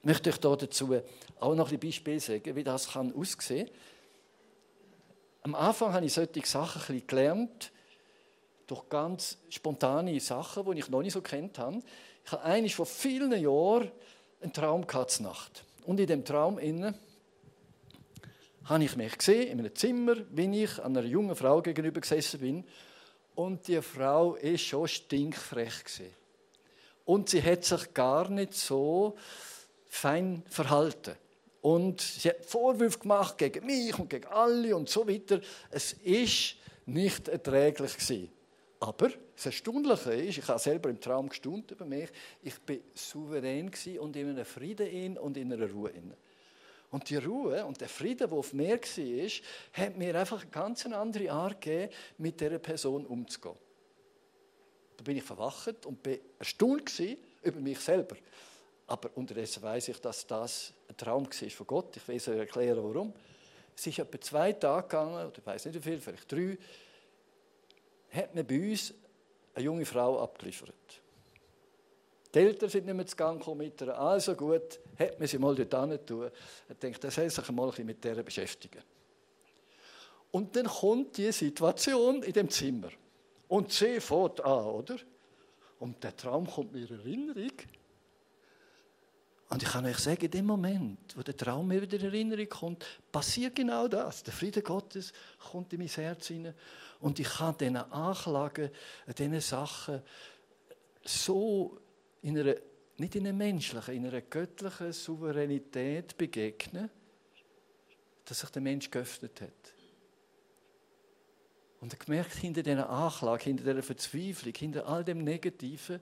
Ich 0.00 0.04
möchte 0.04 0.30
euch 0.30 0.38
dazu 0.38 1.00
auch 1.40 1.54
noch 1.54 1.72
ein 1.72 1.80
Beispiel 1.80 2.20
sagen, 2.20 2.54
wie 2.54 2.64
das 2.64 2.92
kann 2.92 3.12
aussehen 3.14 3.66
kann. 3.66 3.74
Am 5.48 5.54
Anfang 5.54 5.94
habe 5.94 6.04
ich 6.04 6.12
solche 6.12 6.44
Sachen 6.44 6.82
ein 6.82 6.86
bisschen 6.88 7.06
gelernt, 7.06 7.72
durch 8.66 8.86
ganz 8.90 9.38
spontane 9.48 10.20
Sachen, 10.20 10.70
die 10.70 10.80
ich 10.80 10.90
noch 10.90 11.00
nicht 11.00 11.14
so 11.14 11.22
kennt 11.22 11.58
habe. 11.58 11.80
Ich 12.22 12.32
hatte 12.32 12.42
eigentlich 12.42 12.74
vor 12.74 12.84
vielen 12.84 13.32
Jahren 13.32 13.90
einen 14.42 14.52
Traum 14.52 14.84
Nacht. 15.20 15.64
Und 15.86 16.00
in 16.00 16.06
dem 16.06 16.22
Traum 16.22 16.58
innen 16.58 16.94
habe 18.64 18.84
ich 18.84 18.94
mich 18.94 19.16
gesehen 19.16 19.48
in 19.48 19.60
einem 19.60 19.74
Zimmer, 19.74 20.16
wie 20.32 20.64
ich 20.64 20.84
einer 20.84 21.02
jungen 21.02 21.34
Frau 21.34 21.62
gegenüber 21.62 22.02
gesessen 22.02 22.40
bin. 22.40 22.64
Und 23.34 23.68
die 23.68 23.80
Frau 23.80 24.34
ist 24.34 24.64
schon 24.64 24.86
stinkfrech 24.86 25.82
gewesen. 25.82 26.14
Und 27.06 27.30
sie 27.30 27.42
hat 27.42 27.64
sich 27.64 27.94
gar 27.94 28.28
nicht 28.28 28.52
so 28.52 29.16
fein 29.88 30.42
verhalten. 30.50 31.16
Und 31.60 32.00
sie 32.00 32.28
hat 32.28 32.44
Vorwürfe 32.44 32.98
gemacht 33.00 33.38
gegen 33.38 33.66
mich 33.66 33.98
und 33.98 34.08
gegen 34.08 34.26
alle 34.26 34.76
und 34.76 34.88
so 34.88 35.08
weiter. 35.08 35.40
Es 35.70 35.92
ist 35.92 36.56
nicht 36.86 37.28
erträglich 37.28 37.94
gewesen. 37.94 38.30
Aber 38.80 39.10
das 39.34 39.46
Erstaunliche 39.46 40.12
ist, 40.12 40.38
ich 40.38 40.48
habe 40.48 40.58
selber 40.58 40.88
im 40.88 41.00
Traum 41.00 41.28
gestaunt 41.28 41.70
über 41.72 41.84
mich, 41.84 42.08
ich 42.42 42.58
bin 42.60 42.80
souverän 42.94 43.70
und 43.98 44.16
in 44.16 44.30
einem 44.30 44.44
Frieden 44.44 45.18
und 45.18 45.36
in 45.36 45.52
einer 45.52 45.70
Ruhe. 45.70 45.92
Und 46.90 47.10
die 47.10 47.16
Ruhe 47.16 47.64
und 47.66 47.80
der 47.80 47.88
Frieden, 47.88 48.28
der 48.28 48.38
auf 48.38 48.52
mir 48.52 48.78
war, 48.80 49.30
hat 49.72 49.96
mir 49.96 50.18
einfach 50.18 50.42
eine 50.42 50.50
ganz 50.50 50.86
andere 50.86 51.30
Art 51.30 51.60
gegeben, 51.60 51.92
mit 52.18 52.40
dieser 52.40 52.58
Person 52.58 53.04
umzugehen. 53.04 53.56
Da 54.96 55.04
bin 55.04 55.16
ich 55.16 55.24
verwacht 55.24 55.86
und 55.86 56.02
bin 56.02 56.18
erstaunt 56.38 56.92
über 57.42 57.60
mich 57.60 57.78
selber. 57.80 58.16
Aber 58.86 59.10
unterdessen 59.16 59.62
weiß 59.62 59.88
ich, 59.88 60.00
dass 60.00 60.26
das 60.26 60.72
Traum 60.98 61.26
war 61.26 61.50
von 61.50 61.66
Gott. 61.66 61.96
Ich 61.96 62.06
weiß 62.06 62.28
euch 62.28 62.38
erklären, 62.38 62.82
warum. 62.82 63.14
Es 63.74 63.86
ist 63.86 63.98
etwa 63.98 64.20
zwei 64.20 64.52
Tage 64.52 64.88
gegangen, 64.88 65.26
oder 65.26 65.38
ich 65.38 65.46
weiß 65.46 65.64
nicht 65.66 65.76
wie 65.76 65.80
viel, 65.80 66.00
vielleicht 66.00 66.30
drei, 66.30 66.58
hat 68.10 68.34
man 68.34 68.46
bei 68.46 68.70
uns 68.70 68.92
eine 69.54 69.64
junge 69.64 69.86
Frau 69.86 70.20
abgeliefert. 70.20 70.74
Die 72.34 72.38
Eltern 72.40 72.68
sind 72.68 72.86
nicht 72.86 72.94
mehr 72.94 73.06
zu 73.06 73.16
Gang 73.16 73.38
gekommen 73.38 73.58
mit 73.58 73.80
ihr. 73.80 73.98
Also 73.98 74.34
gut, 74.34 74.78
hat 74.98 75.18
man 75.18 75.28
sie 75.28 75.38
mal 75.38 75.54
dort 75.54 76.06
tun. 76.06 76.30
Ich 76.68 76.76
denke, 76.76 76.98
das 76.98 77.14
soll 77.14 77.30
sich 77.30 77.50
mal 77.50 77.72
ein 77.74 77.86
mit 77.86 78.04
der 78.04 78.22
beschäftigen. 78.22 78.82
Und 80.30 80.54
dann 80.54 80.66
kommt 80.66 81.16
die 81.16 81.32
Situation 81.32 82.22
in 82.22 82.32
dem 82.32 82.50
Zimmer. 82.50 82.90
Und 83.48 83.72
sie 83.72 83.98
fährt 84.00 84.40
an, 84.44 84.66
oder? 84.66 84.96
Und 85.78 86.02
der 86.04 86.14
Traum 86.14 86.46
kommt 86.46 86.72
mir 86.72 86.90
in 86.90 86.98
Erinnerung. 86.98 87.52
Und 89.50 89.62
ich 89.62 89.68
kann 89.70 89.86
euch 89.86 89.98
sagen, 89.98 90.26
in 90.26 90.30
dem 90.30 90.46
Moment, 90.46 91.16
wo 91.16 91.22
der 91.22 91.36
Traum 91.36 91.68
mir 91.68 91.80
wieder 91.80 91.98
in 91.98 92.04
Erinnerung 92.04 92.48
kommt, 92.48 92.84
passiert 93.10 93.54
genau 93.54 93.88
das. 93.88 94.22
Der 94.22 94.34
Friede 94.34 94.60
Gottes 94.60 95.12
kommt 95.38 95.72
in 95.72 95.78
mein 95.78 95.88
Herz 95.88 96.26
hinein. 96.26 96.54
Und 97.00 97.18
ich 97.18 97.28
kann 97.28 97.56
diesen 97.56 97.76
Anklagen, 97.76 98.70
diesen 99.16 99.40
Sachen 99.40 100.02
so 101.02 101.80
in 102.20 102.38
einer, 102.38 102.56
nicht 102.98 103.14
in 103.14 103.26
einer 103.26 103.36
menschlichen, 103.36 103.94
in 103.94 104.06
einer 104.06 104.20
göttlichen 104.20 104.92
Souveränität 104.92 106.18
begegnen, 106.18 106.90
dass 108.26 108.40
sich 108.40 108.50
der 108.50 108.60
Mensch 108.60 108.90
geöffnet 108.90 109.40
hat. 109.40 109.74
Und 111.80 111.94
er 111.94 111.98
gemerkt, 111.98 112.34
hinter 112.34 112.62
dieser 112.62 112.90
Anklage, 112.90 113.44
hinter 113.44 113.64
dieser 113.64 113.82
Verzweiflung, 113.82 114.52
hinter 114.54 114.86
all 114.86 115.04
dem 115.04 115.24
Negativen, 115.24 116.00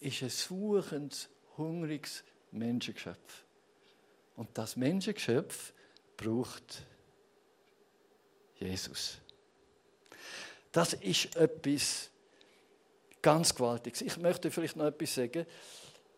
ist 0.00 0.22
ein 0.22 0.28
suchendes, 0.28 1.30
hungriges 1.56 2.24
Menschengeschöpf. 2.54 3.44
Und 4.36 4.48
das 4.54 4.76
Menschengeschöpf 4.76 5.72
braucht 6.16 6.82
Jesus. 8.58 9.18
Das 10.72 10.94
ist 10.94 11.36
etwas 11.36 12.10
ganz 13.22 13.54
Gewaltiges. 13.54 14.02
Ich 14.02 14.16
möchte 14.18 14.50
vielleicht 14.50 14.76
noch 14.76 14.86
etwas 14.86 15.14
sagen. 15.14 15.46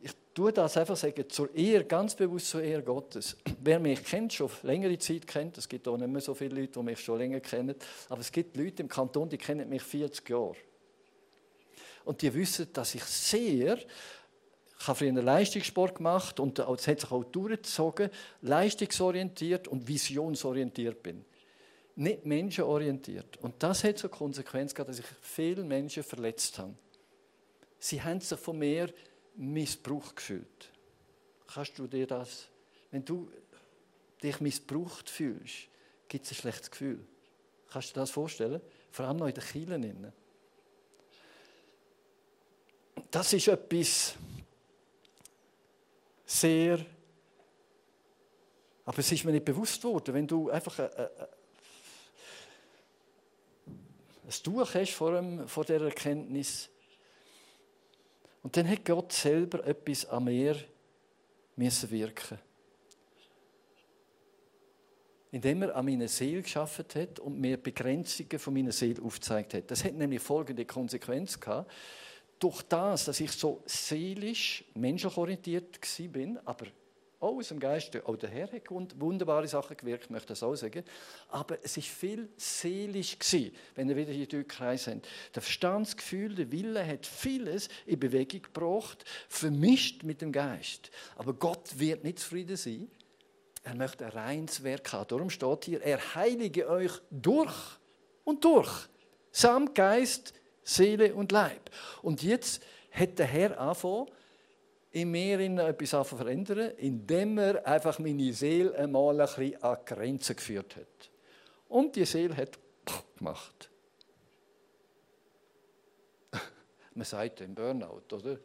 Ich 0.01 0.12
tue 0.35 0.53
das 0.53 0.77
einfach 0.77 0.96
sagen, 0.96 1.29
zur 1.29 1.55
Ehre, 1.55 1.85
ganz 1.85 2.14
bewusst 2.14 2.49
zur 2.49 2.62
Ehre 2.62 2.83
Gottes. 2.83 3.37
Wer 3.61 3.81
mich 3.81 4.05
kennt, 4.05 4.33
schon 4.33 4.51
längere 4.62 4.99
Zeit 4.99 5.27
kennt, 5.27 5.57
es 5.59 5.68
gibt 5.68 5.88
auch 5.88 5.96
nicht 5.96 6.09
mehr 6.09 6.20
so 6.20 6.35
viele 6.35 6.61
Leute, 6.61 6.72
die 6.72 6.83
mich 6.83 7.01
schon 7.01 7.18
länger 7.18 7.40
kennen, 7.40 7.75
aber 8.09 8.20
es 8.20 8.31
gibt 8.31 8.57
Leute 8.57 8.83
im 8.83 8.88
Kanton, 8.88 9.29
die 9.29 9.38
kennen 9.38 9.68
mich 9.68 9.83
40 9.83 10.29
Jahre. 10.29 10.57
Und 12.05 12.22
die 12.22 12.33
wissen, 12.33 12.72
dass 12.72 12.94
ich 12.94 13.05
sehr 13.05 13.79
ich 14.79 14.87
habe 14.87 14.99
früher 14.99 15.12
Leistungssport 15.12 15.97
gemacht 15.97 16.39
und 16.39 16.59
es 16.59 16.87
hat 16.87 17.01
sich 17.01 17.11
auch 17.11 17.25
durchgezogen, 17.25 18.11
leistungsorientiert 18.43 19.69
und 19.69 19.89
visionsorientiert 19.89 21.03
bin. 21.03 21.25
Nicht 21.97 22.27
menschenorientiert. 22.27 23.39
Und 23.39 23.62
das 23.62 23.85
hat 23.85 23.99
zur 23.99 24.11
Konsequenz 24.11 24.75
gehabt, 24.75 24.91
dass 24.91 24.99
ich 24.99 25.07
viele 25.23 25.65
Menschen 25.65 26.03
verletzt 26.03 26.59
habe. 26.59 26.75
Sie 27.79 28.03
haben 28.03 28.21
sich 28.21 28.39
von 28.39 28.59
mir 28.59 28.93
Missbrauch 29.35 30.15
gefühlt. 30.15 30.71
Kannst 31.47 31.79
du 31.79 31.87
dir 31.87 32.07
das, 32.07 32.49
wenn 32.91 33.05
du 33.05 33.31
dich 34.23 34.41
missbraucht 34.41 35.09
fühlst, 35.09 35.69
gibt 36.09 36.25
es 36.25 36.33
ein 36.33 36.35
schlechtes 36.37 36.71
Gefühl. 36.71 37.07
Kannst 37.71 37.91
du 37.91 37.95
dir 37.95 38.01
das 38.01 38.11
vorstellen? 38.11 38.61
Vor 38.91 39.07
allem 39.07 39.19
noch 39.19 39.27
in 39.27 39.35
den 39.35 39.45
Kielen. 39.45 40.12
Das 43.11 43.33
ist 43.33 43.49
etwas, 43.49 44.15
sehr. 46.27 46.85
Aber 48.85 48.99
es 48.99 49.11
ist 49.11 49.25
mir 49.25 49.33
nicht 49.33 49.45
bewusst 49.45 49.83
worden, 49.85 50.15
wenn 50.15 50.27
du 50.27 50.51
einfach 50.51 50.79
ein, 50.79 50.91
ein, 50.91 51.09
ein 54.25 54.43
Tuch 54.43 54.75
hast 54.75 54.93
vor, 54.93 55.12
dem, 55.12 55.49
vor 55.49 55.65
dieser 55.65 55.87
Erkenntnis. 55.87 56.69
Und 58.43 58.57
dann 58.57 58.69
hat 58.69 58.85
Gott 58.85 59.12
selber 59.12 59.65
etwas 59.65 60.05
an 60.07 60.25
mir 60.25 60.57
müssen 61.57 61.91
wirken 61.91 62.39
indem 65.33 65.62
er 65.62 65.77
an 65.77 65.85
meiner 65.85 66.09
Seele 66.09 66.41
geschaffen 66.41 66.87
hat 66.95 67.19
und 67.19 67.39
mir 67.39 67.59
Begrenzungen 67.59 68.39
von 68.39 68.55
meiner 68.55 68.73
Seele 68.73 69.03
aufgezeigt 69.03 69.53
hat. 69.53 69.71
Das 69.71 69.85
hat 69.85 69.93
nämlich 69.93 70.23
folgende 70.23 70.65
Konsequenz 70.65 71.39
gehabt 71.39 71.71
durch 72.38 72.62
das, 72.62 73.07
dass 73.07 73.20
ich 73.20 73.33
so 73.33 73.62
seelisch, 73.66 74.64
menschlich 74.75 75.16
orientiert 75.16 75.79
bin, 76.12 76.38
aber 76.44 76.66
auch 77.18 77.37
aus 77.37 77.49
dem 77.49 77.59
Geist, 77.59 77.96
auch 78.05 78.16
der 78.16 78.29
Herr 78.29 78.53
hat 78.53 78.70
wunderbare 78.70 79.49
Sachen 79.49 79.77
gewirkt, 79.77 80.11
möchte 80.11 80.33
ich 80.33 80.38
das 80.38 80.42
auch 80.42 80.55
sagen. 80.55 80.85
Aber 81.31 81.57
es 81.62 81.77
ist 81.77 81.88
viel 81.88 82.29
seelisch 82.37 83.18
gewesen, 83.18 83.53
wenn 83.75 83.88
wir 83.88 83.96
wieder 83.96 84.12
hier 84.12 84.27
durchkreisen 84.27 84.94
haben. 84.94 85.03
Der 85.35 85.40
Verstandsgefühl, 85.40 86.35
der 86.35 86.53
Wille 86.53 86.87
hat 86.87 87.07
vieles 87.07 87.68
in 87.87 87.99
Bewegung 87.99 88.42
gebracht, 88.42 89.05
vermischt 89.29 90.03
mit 90.03 90.20
dem 90.20 90.31
Geist. 90.31 90.90
Aber 91.16 91.33
Gott 91.33 91.79
wird 91.79 92.05
nicht 92.05 92.18
zufrieden 92.18 92.57
sein. 92.57 92.90
Er 93.64 93.75
möchte 93.75 94.05
ein 94.05 94.12
reines 94.12 94.62
Werk 94.62 94.92
haben. 94.92 95.09
Darum 95.09 95.31
steht 95.31 95.64
hier, 95.64 95.83
er 95.83 96.14
heilige 96.14 96.68
euch 96.68 96.92
durch 97.11 97.57
und 98.25 98.44
durch. 98.44 98.88
Samt 99.33 99.75
Geist, 99.75 100.35
Seele 100.67 101.15
und 101.15 101.31
Leib. 101.33 101.71
Und 102.03 102.23
jetzt 102.23 102.63
hat 102.91 103.19
der 103.19 103.27
Herr 103.27 103.59
angefangen, 103.59 104.09
in 104.91 105.11
mir 105.11 105.39
etwas 105.41 105.91
zu 105.91 106.05
verändern, 106.05 106.73
indem 106.79 107.39
er 107.39 107.67
einfach 107.67 107.99
meine 107.99 108.33
Seele 108.33 108.75
einmal 108.77 109.21
ein 109.21 109.27
bisschen 109.27 109.63
an 109.63 109.79
Grenzen 109.85 110.37
geführt 110.37 110.77
hat. 110.77 111.11
Und 111.69 111.95
die 111.97 112.05
Seele 112.05 112.37
hat 112.37 112.59
gemacht. 113.17 113.71
Man 116.95 117.05
sagt 117.05 117.43
im 117.43 117.55
Burnout, 117.55 118.03
oder? 118.13 118.39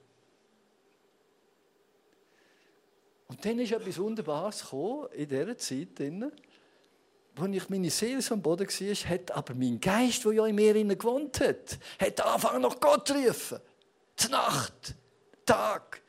Und 3.29 3.45
dann 3.45 3.59
ist 3.59 3.71
etwas 3.71 3.97
Wunderbares 3.97 4.61
gekommen 4.61 5.07
in 5.13 5.29
dieser 5.29 5.57
Zeit. 5.57 5.99
Als 7.37 7.55
ich 7.55 7.69
meine 7.69 7.89
Seele 7.89 8.21
am 8.29 8.41
Boden 8.41 8.67
war, 8.67 9.09
hat 9.09 9.31
aber 9.31 9.53
mein 9.53 9.79
Geist, 9.79 10.25
der 10.25 10.33
ja 10.33 10.45
in 10.45 10.55
mir 10.55 10.73
gewohnt 10.73 11.39
hat, 11.39 11.79
hat 11.99 12.21
angefangen 12.21 12.61
nach 12.61 12.79
Gott 12.79 13.07
zu 13.07 13.13
rufen. 13.13 13.59
Die 14.19 14.27
Nacht, 14.27 14.95
Tag. 15.45 16.01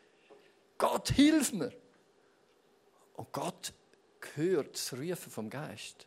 Gott, 0.79 1.11
hilf 1.11 1.53
mir. 1.53 1.73
Und 3.15 3.33
Gott 3.33 3.73
hört 4.35 4.75
das 4.75 4.93
Rufen 4.93 5.31
vom 5.31 5.49
Geist. 5.49 6.07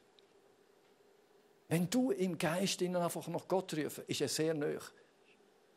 Wenn 1.68 1.90
du 1.90 2.12
im 2.12 2.38
Geist 2.38 2.82
einfach 2.82 3.28
nach 3.28 3.48
Gott 3.48 3.74
rufen, 3.74 4.04
ist 4.08 4.22
er 4.22 4.28
sehr 4.28 4.54
nah. 4.54 4.78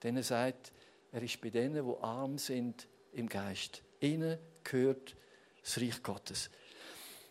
Denn 0.03 0.17
er 0.17 0.23
sagt, 0.23 0.73
er 1.13 1.23
ist 1.23 1.41
bei 1.41 1.51
denen, 1.51 1.87
die 1.87 2.03
arm 2.03 2.39
sind 2.39 2.87
im 3.13 3.29
Geist. 3.29 3.83
Ihnen 4.01 4.39
gehört 4.63 5.17
das 5.63 5.81
Reich 5.81 6.03
Gottes. 6.03 6.51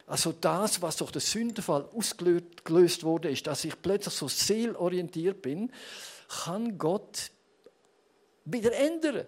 Also 0.08 0.32
das, 0.32 0.82
was 0.82 0.96
durch 0.96 1.12
den 1.12 1.22
Sündenfall 1.22 1.86
ausgelöst 1.94 3.04
wurde, 3.04 3.30
ist, 3.30 3.46
dass 3.46 3.66
ich 3.66 3.80
plötzlich 3.82 4.14
so 4.14 4.30
seelorientiert 4.30 5.42
bin, 5.42 5.70
kann 6.46 6.78
Gott 6.78 7.30
wieder 8.46 8.72
ändern. 8.74 9.28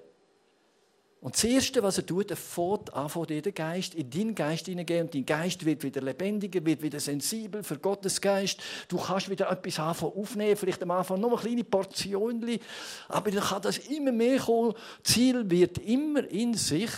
Und 1.21 1.35
das 1.35 1.43
Erste, 1.43 1.83
was 1.83 1.97
er 1.97 2.05
tut, 2.05 2.31
er 2.31 2.37
fährt 2.37 2.93
an 2.93 3.09
von 3.09 3.27
den 3.27 3.41
Geist, 3.53 3.93
in 3.93 4.09
deinen 4.09 4.33
Geist 4.33 4.67
hineingehen 4.67 5.01
und 5.01 5.13
dein 5.13 5.25
Geist 5.25 5.65
wird 5.65 5.83
wieder 5.83 6.01
lebendiger, 6.01 6.65
wird 6.65 6.81
wieder 6.81 7.01
sensibel 7.01 7.61
für 7.61 7.77
Gottes 7.77 8.21
Geist. 8.21 8.61
Du 8.87 8.97
kannst 8.97 9.29
wieder 9.29 9.51
etwas 9.51 9.79
anfangen 9.79 10.13
aufnehmen, 10.15 10.55
vielleicht 10.55 10.81
am 10.81 10.91
Anfang 10.91 11.19
nur 11.19 11.33
eine 11.33 11.41
kleine 11.41 11.63
Portion, 11.65 12.59
aber 13.09 13.31
dann 13.31 13.43
kann 13.43 13.61
das 13.61 13.79
immer 13.79 14.13
mehr 14.13 14.39
kommen. 14.39 14.73
Ziel 15.03 15.49
wird 15.49 15.79
immer 15.79 16.23
in 16.23 16.53
sich 16.53 16.91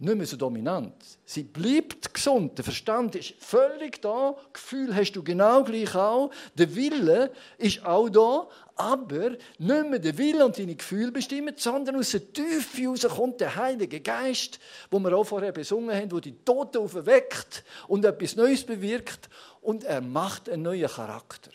nicht 0.00 0.16
mehr 0.16 0.26
so 0.26 0.38
dominant. 0.38 0.94
Sie 1.26 1.42
bleibt 1.42 2.14
gesund. 2.14 2.56
Der 2.56 2.64
Verstand 2.64 3.16
ist 3.16 3.34
völlig 3.38 4.00
da. 4.00 4.34
Gefühl 4.50 4.96
hast 4.96 5.12
du 5.12 5.22
genau 5.22 5.62
gleich 5.62 5.94
auch. 5.94 6.30
Der 6.54 6.74
Wille 6.74 7.30
ist 7.58 7.84
auch 7.84 8.08
da. 8.08 8.48
Aber 8.76 9.32
nicht 9.58 9.90
mehr 9.90 9.98
der 9.98 10.16
Wille 10.16 10.46
und 10.46 10.58
deine 10.58 10.74
Gefühle 10.74 11.12
bestimmen, 11.12 11.54
sondern 11.54 11.96
aus 11.96 12.12
der 12.12 12.32
Tiefe 12.32 12.80
heraus 12.80 13.06
kommt 13.08 13.42
der 13.42 13.54
Heilige 13.54 14.00
Geist, 14.00 14.58
wo 14.90 14.98
wir 14.98 15.14
auch 15.14 15.24
vorher 15.24 15.52
besungen 15.52 15.94
haben, 15.94 16.10
wo 16.10 16.18
die 16.18 16.42
Toten 16.44 16.78
aufweckt 16.78 17.62
und 17.86 18.02
etwas 18.06 18.36
Neues 18.36 18.64
bewirkt. 18.64 19.28
Und 19.60 19.84
er 19.84 20.00
macht 20.00 20.48
einen 20.48 20.62
neuen 20.62 20.88
Charakter. 20.88 21.50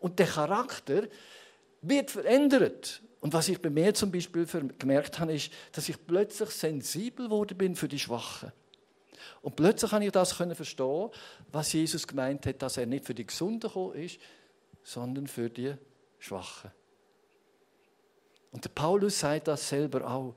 Und 0.00 0.18
der 0.18 0.26
Charakter 0.26 1.04
wird 1.82 2.10
verändert. 2.10 3.00
Und 3.24 3.32
was 3.32 3.48
ich 3.48 3.58
bei 3.58 3.70
mir 3.70 3.94
zum 3.94 4.12
Beispiel 4.12 4.46
gemerkt 4.78 5.18
habe, 5.18 5.32
ist, 5.32 5.50
dass 5.72 5.88
ich 5.88 5.96
plötzlich 6.06 6.50
sensibel 6.50 7.30
wurde 7.30 7.54
bin 7.54 7.74
für 7.74 7.88
die 7.88 7.98
Schwachen. 7.98 8.52
Und 9.40 9.56
plötzlich 9.56 9.90
habe 9.92 10.04
ich 10.04 10.12
das 10.12 10.34
verstehen, 10.34 11.08
was 11.50 11.72
Jesus 11.72 12.06
gemeint 12.06 12.44
hat, 12.44 12.60
dass 12.60 12.76
er 12.76 12.84
nicht 12.84 13.06
für 13.06 13.14
die 13.14 13.26
Gesunden 13.26 13.60
gekommen 13.60 13.94
ist, 13.94 14.18
sondern 14.82 15.26
für 15.26 15.48
die 15.48 15.72
Schwachen. 16.18 16.70
Und 18.50 18.62
der 18.62 18.68
Paulus 18.68 19.20
sagt 19.20 19.48
das 19.48 19.70
selber 19.70 20.06
auch. 20.06 20.34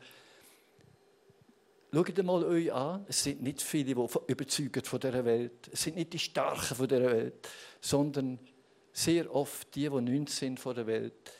Schaut 1.93 2.23
mal 2.23 2.45
euch 2.45 2.71
an, 2.71 3.05
es 3.09 3.21
sind 3.21 3.41
nicht 3.43 3.61
viele, 3.61 3.95
die 3.95 4.07
überzeugen 4.27 4.83
von 4.85 4.99
dieser 5.01 5.25
Welt. 5.25 5.69
Es 5.73 5.83
sind 5.83 5.97
nicht 5.97 6.13
die 6.13 6.19
Starken 6.19 6.75
von 6.77 6.87
dieser 6.87 7.11
Welt, 7.11 7.49
sondern 7.81 8.39
sehr 8.93 9.35
oft 9.35 9.75
die, 9.75 9.89
die 9.89 10.01
nichts 10.01 10.37
sind 10.37 10.57
von 10.57 10.73
der 10.73 10.87
Welt 10.87 11.33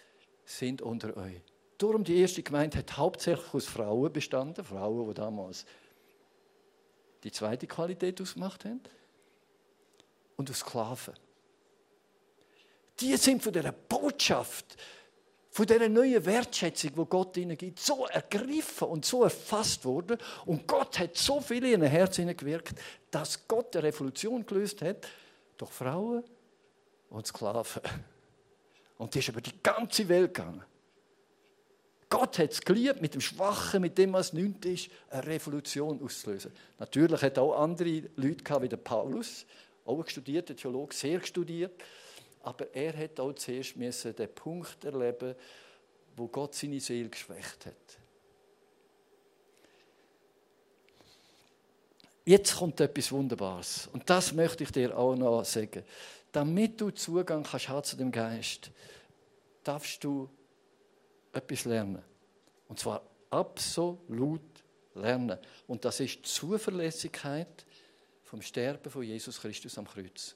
sind 0.47 0.81
unter 0.81 1.15
euch. 1.17 1.41
Darum 1.77 2.03
die 2.03 2.19
erste 2.19 2.41
Gemeinde 2.41 2.79
hat 2.79 2.97
hauptsächlich 2.97 3.53
aus 3.53 3.65
Frauen 3.65 4.11
bestanden, 4.11 4.63
Frauen, 4.63 5.07
die 5.07 5.13
damals 5.13 5.65
die 7.23 7.31
zweite 7.31 7.67
Qualität 7.67 8.19
ausgemacht 8.21 8.65
haben, 8.65 8.81
und 10.37 10.49
aus 10.49 10.59
Sklaven. 10.59 11.15
Die 12.99 13.15
sind 13.17 13.43
von 13.43 13.53
der 13.53 13.71
Botschaft 13.71 14.77
von 15.49 15.65
dieser 15.65 15.89
neuen 15.89 16.23
Wertschätzung, 16.23 16.91
die 16.95 17.05
Gott 17.05 17.35
ihnen 17.37 17.57
gibt, 17.57 17.79
so 17.79 18.05
ergriffen 18.05 18.87
und 18.87 19.05
so 19.05 19.23
erfasst 19.23 19.83
worden. 19.85 20.17
Und 20.45 20.67
Gott 20.67 20.99
hat 20.99 21.17
so 21.17 21.41
viel 21.41 21.65
in 21.65 21.81
ihr 21.81 21.89
Herz 21.89 22.17
gewirkt, 22.17 22.75
dass 23.09 23.47
Gott 23.47 23.75
eine 23.75 23.87
Revolution 23.87 24.45
gelöst 24.45 24.81
hat 24.83 25.07
durch 25.57 25.71
Frauen 25.71 26.23
und 27.09 27.25
Sklaven. 27.25 27.81
Und 28.97 29.13
die 29.13 29.19
ist 29.19 29.27
über 29.27 29.41
die 29.41 29.53
ganze 29.61 30.07
Welt 30.09 30.33
gegangen. 30.33 30.63
Gott 32.09 32.39
hat 32.39 32.51
es 32.51 32.61
geliebt, 32.61 33.01
mit 33.01 33.13
dem 33.13 33.21
Schwachen, 33.21 33.81
mit 33.81 33.97
dem, 33.97 34.13
was 34.13 34.31
nichts 34.31 34.65
ist, 34.65 34.89
eine 35.09 35.27
Revolution 35.27 36.01
auszulösen. 36.01 36.51
Natürlich 36.79 37.21
hat 37.21 37.37
auch 37.37 37.61
andere 37.61 38.03
Leute 38.15 38.43
gehabt, 38.43 38.63
wie 38.63 38.69
der 38.69 38.77
Paulus, 38.77 39.45
auch 39.85 39.99
ein 39.99 40.09
studierter 40.09 40.55
Theologe, 40.55 40.95
sehr 40.95 41.21
studiert. 41.21 41.73
Aber 42.43 42.73
er 42.73 42.97
hat 42.97 43.19
auch 43.19 43.33
zuerst 43.33 43.75
müssen 43.75 44.15
den 44.15 44.33
Punkt 44.33 44.85
erleben, 44.85 45.35
wo 46.15 46.27
Gott 46.27 46.55
seine 46.55 46.79
Seele 46.79 47.09
geschwächt 47.09 47.65
hat. 47.65 47.75
Jetzt 52.23 52.57
kommt 52.57 52.79
etwas 52.81 53.11
Wunderbares. 53.11 53.89
Und 53.93 54.09
das 54.09 54.33
möchte 54.33 54.63
ich 54.63 54.71
dir 54.71 54.97
auch 54.97 55.15
noch 55.15 55.45
sagen. 55.45 55.83
Damit 56.37 56.79
du 56.79 56.91
Zugang 56.91 57.41
kannst 57.41 57.67
haben 57.67 57.83
zu 57.83 57.97
dem 57.97 58.11
Geist, 58.11 58.69
darfst 59.63 60.03
du 60.03 60.29
etwas 61.33 61.65
lernen. 61.65 62.03
Und 62.67 62.77
zwar 62.77 63.01
absolut 63.31 64.43
lernen. 64.93 65.39
Und 65.65 65.83
das 65.83 65.99
ist 65.99 66.17
die 66.17 66.21
Zuverlässigkeit 66.21 67.65
vom 68.21 68.43
Sterben 68.43 68.91
von 68.91 69.01
Jesus 69.01 69.41
Christus 69.41 69.79
am 69.79 69.87
Kreuz. 69.87 70.35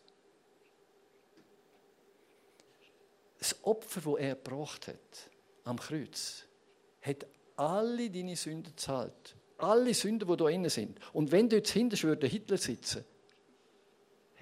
das 3.38 3.56
Opfer, 3.64 4.02
das 4.02 4.20
er 4.20 4.36
gebracht 4.36 4.88
hat 4.88 5.30
am 5.66 5.78
Kreuz, 5.80 6.46
hat 7.02 7.28
alle 7.56 8.10
deine 8.10 8.36
Sünden 8.36 8.76
gezahlt. 8.76 9.36
Alle 9.58 9.94
Sünden, 9.94 10.28
die 10.28 10.38
da 10.38 10.50
innen 10.50 10.70
sind. 10.70 10.98
Und 11.14 11.32
wenn 11.32 11.48
dort 11.48 11.68
hinten 11.68 12.02
würde 12.02 12.26
Hitler 12.26 12.58
sitzen, 12.58 13.04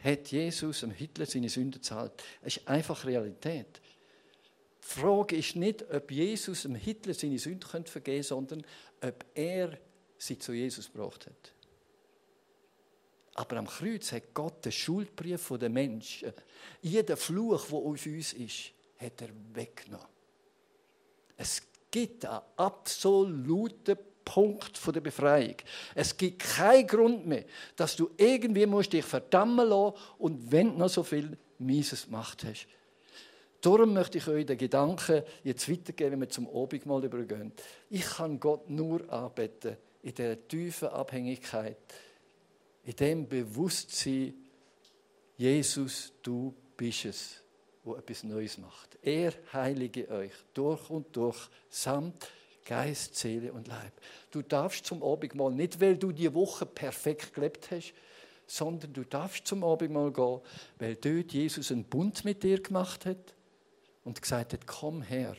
hat 0.03 0.31
Jesus 0.31 0.81
dem 0.81 0.91
Hitler 0.91 1.25
seine 1.25 1.49
Sünden 1.49 1.81
gezahlt. 1.81 2.13
Das 2.41 2.57
ist 2.57 2.67
einfach 2.67 3.05
Realität. 3.05 3.81
Die 4.83 4.87
Frage 4.87 5.35
ist 5.35 5.55
nicht, 5.55 5.83
ob 5.91 6.11
Jesus 6.11 6.63
dem 6.63 6.75
Hitler 6.75 7.13
seine 7.13 7.37
Sünden 7.37 7.85
vergeben 7.85 8.03
könnte, 8.03 8.23
sondern 8.23 8.65
ob 9.01 9.25
er 9.35 9.77
sie 10.17 10.39
zu 10.39 10.53
Jesus 10.53 10.91
gebracht 10.91 11.27
hat. 11.27 11.53
Aber 13.35 13.57
am 13.57 13.67
Kreuz 13.67 14.11
hat 14.11 14.33
Gott 14.33 14.65
den 14.65 14.71
Schuldbrief 14.71 15.53
der 15.59 15.69
Menschen, 15.69 16.33
jeden 16.81 17.15
Fluch, 17.15 17.67
der 17.67 17.77
auf 17.77 18.05
uns 18.05 18.33
ist, 18.33 18.71
hat 18.97 19.21
er 19.21 19.29
weggenommen. 19.53 20.07
Es 21.37 21.61
gibt 21.89 22.25
einen 22.25 22.41
absoluten 22.57 23.97
Punkt 24.29 24.79
der 24.93 25.01
Befreiung. 25.01 25.55
Es 25.95 26.15
gibt 26.15 26.43
keinen 26.43 26.85
Grund 26.85 27.25
mehr, 27.25 27.45
dass 27.75 27.95
du 27.95 28.11
irgendwie 28.15 28.67
musst 28.67 28.93
dich 28.93 29.03
verdammen 29.03 29.67
lassen 29.67 29.95
und 30.19 30.51
wenn 30.51 30.73
du 30.73 30.77
noch 30.77 30.89
so 30.89 31.01
viel 31.01 31.35
Mieses 31.57 32.05
gemacht 32.05 32.43
hast. 32.43 32.67
Darum 33.61 33.93
möchte 33.93 34.19
ich 34.19 34.27
euch 34.27 34.45
den 34.45 34.57
Gedanken 34.57 35.23
jetzt 35.43 35.69
weitergeben, 35.69 36.11
wenn 36.11 36.21
wir 36.21 36.29
zum 36.29 36.47
Abendmahl 36.47 37.03
übergehen. 37.03 37.51
Ich 37.89 38.05
kann 38.05 38.39
Gott 38.39 38.69
nur 38.69 39.11
anbeten 39.11 39.77
in 40.03 40.13
der 40.13 40.47
tiefen 40.47 40.89
Abhängigkeit, 40.89 41.77
in 42.83 42.95
dem 42.95 43.27
Bewusstsein, 43.27 44.33
Jesus, 45.37 46.13
du 46.21 46.53
bist 46.77 47.05
es 47.05 47.43
wo 47.83 47.95
etwas 47.95 48.23
Neues 48.23 48.57
macht. 48.57 48.97
Er 49.01 49.33
heilige 49.51 50.09
euch 50.09 50.33
durch 50.53 50.89
und 50.89 51.15
durch, 51.15 51.49
samt 51.69 52.27
Geist, 52.69 53.15
Seele 53.15 53.51
und 53.51 53.67
Leib. 53.67 53.91
Du 54.31 54.41
darfst 54.41 54.85
zum 54.85 55.01
Abendmahl 55.01 55.51
nicht, 55.51 55.81
weil 55.81 55.97
du 55.97 56.11
die 56.11 56.33
Woche 56.33 56.65
perfekt 56.65 57.33
gelebt 57.33 57.71
hast, 57.71 57.93
sondern 58.45 58.93
du 58.93 59.03
darfst 59.03 59.47
zum 59.47 59.63
Abendmahl 59.63 60.11
gehen, 60.11 60.39
weil 60.77 60.95
dort 60.95 61.33
Jesus 61.33 61.71
einen 61.71 61.83
Bund 61.83 62.23
mit 62.23 62.43
dir 62.43 62.61
gemacht 62.61 63.05
hat 63.05 63.33
und 64.03 64.21
gesagt 64.21 64.53
hat, 64.53 64.67
komm 64.67 65.01
her, 65.01 65.35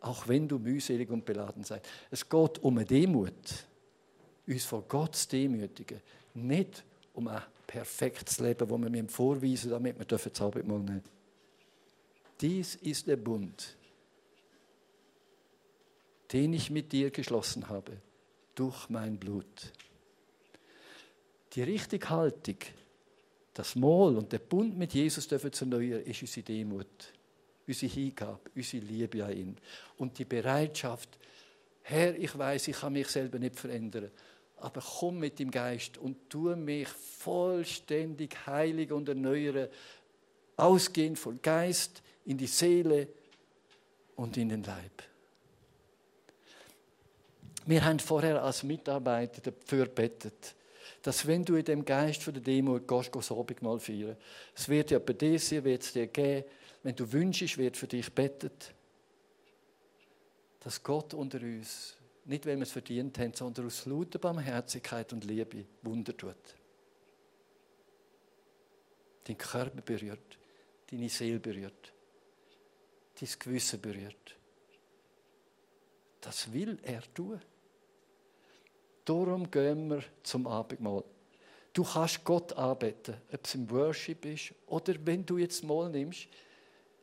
auch 0.00 0.26
wenn 0.26 0.48
du 0.48 0.58
mühselig 0.58 1.10
und 1.10 1.24
beladen 1.24 1.62
seid. 1.62 1.88
Es 2.10 2.28
geht 2.28 2.58
um 2.58 2.76
eine 2.76 2.86
Demut, 2.86 3.66
uns 4.46 4.64
vor 4.64 4.82
Gott 4.88 5.14
zu 5.14 5.28
demütigen, 5.28 6.00
nicht 6.34 6.82
um 7.14 7.28
ein 7.28 7.42
perfektes 7.66 8.40
Leben, 8.40 8.68
das 8.68 8.68
wir 8.68 8.90
mir 8.90 9.08
vorweisen, 9.08 9.70
damit 9.70 9.98
wir 9.98 10.06
das 10.06 10.40
Abendmahl 10.40 10.80
nehmen 10.80 11.02
dies 12.42 12.74
ist 12.74 13.06
der 13.06 13.16
Bund, 13.16 13.76
den 16.32 16.52
ich 16.52 16.70
mit 16.70 16.92
dir 16.92 17.10
geschlossen 17.10 17.68
habe, 17.68 17.98
durch 18.54 18.88
mein 18.88 19.18
Blut. 19.18 19.72
Die 21.54 21.62
richtige 21.62 22.08
Haltung, 22.08 22.56
das 23.54 23.76
Mahl 23.76 24.16
und 24.16 24.32
der 24.32 24.38
Bund 24.38 24.78
mit 24.78 24.94
Jesus 24.94 25.28
dürfen 25.28 25.52
zu 25.52 25.64
erneuern, 25.64 26.02
ist 26.02 26.22
unsere 26.22 26.44
Demut, 26.44 27.12
unsere 27.66 27.92
Hingabe, 27.92 28.50
unsere 28.54 28.84
Liebe 28.84 29.24
an 29.24 29.36
ihn. 29.36 29.56
Und 29.98 30.18
die 30.18 30.24
Bereitschaft, 30.24 31.18
Herr, 31.82 32.16
ich 32.16 32.36
weiß, 32.36 32.68
ich 32.68 32.76
kann 32.76 32.94
mich 32.94 33.08
selber 33.08 33.38
nicht 33.38 33.58
verändern, 33.58 34.10
aber 34.56 34.80
komm 34.80 35.18
mit 35.18 35.38
dem 35.38 35.50
Geist 35.50 35.98
und 35.98 36.30
tu 36.30 36.54
mich 36.56 36.88
vollständig 36.88 38.46
heilig 38.46 38.92
und 38.92 39.08
erneuern, 39.08 39.68
ausgehend 40.56 41.18
von 41.18 41.42
Geist, 41.42 42.02
in 42.24 42.38
die 42.38 42.46
Seele 42.46 43.08
und 44.14 44.36
in 44.36 44.48
den 44.48 44.62
Leib. 44.62 45.02
Wir 47.66 47.84
haben 47.84 47.98
vorher 47.98 48.42
als 48.42 48.62
Mitarbeiter 48.62 49.40
dafür 49.40 49.86
bettet, 49.86 50.54
dass 51.02 51.26
wenn 51.26 51.44
du 51.44 51.56
in 51.56 51.64
dem 51.64 51.84
Geist 51.84 52.22
von 52.22 52.34
der 52.34 52.42
Demo 52.42 52.78
gehst, 52.80 53.14
du 53.14 53.54
mal 53.60 53.78
feiern. 53.78 54.16
Es 54.54 54.68
wird 54.68 54.90
ja 54.90 54.98
bei 54.98 55.12
dir 55.12 55.38
sein, 55.38 55.64
wird 55.64 55.82
es 55.82 55.92
dir 55.92 56.06
geben. 56.06 56.46
Wenn 56.82 56.96
du 56.96 57.10
wünschst, 57.12 57.58
wird 57.58 57.76
für 57.76 57.86
dich 57.86 58.12
bettet. 58.12 58.74
Dass 60.60 60.82
Gott 60.82 61.14
unter 61.14 61.40
uns, 61.40 61.96
nicht 62.24 62.46
weil 62.46 62.56
wir 62.56 62.62
es 62.62 62.72
verdient 62.72 63.18
haben, 63.18 63.34
sondern 63.34 63.66
aus 63.66 63.86
lauter 63.86 64.18
Barmherzigkeit 64.18 65.12
und 65.12 65.24
Liebe 65.24 65.64
Wunder 65.82 66.16
tut. 66.16 66.36
Dein 69.24 69.38
Körper 69.38 69.80
berührt, 69.82 70.38
deine 70.90 71.08
Seele 71.08 71.38
berührt 71.38 71.92
dein 73.22 73.28
Gewissen 73.38 73.80
berührt. 73.80 74.36
Das 76.20 76.52
will 76.52 76.78
er 76.82 77.02
tun. 77.14 77.40
Darum 79.04 79.50
gehen 79.50 79.88
wir 79.88 80.02
zum 80.22 80.46
Abendmahl. 80.46 81.04
Du 81.72 81.84
kannst 81.84 82.22
Gott 82.24 82.52
anbeten, 82.52 83.16
ob 83.32 83.44
es 83.44 83.54
im 83.54 83.70
Worship 83.70 84.24
ist 84.26 84.54
oder 84.66 84.94
wenn 85.04 85.24
du 85.24 85.38
jetzt 85.38 85.64
mal 85.64 85.88
nimmst, 85.88 86.28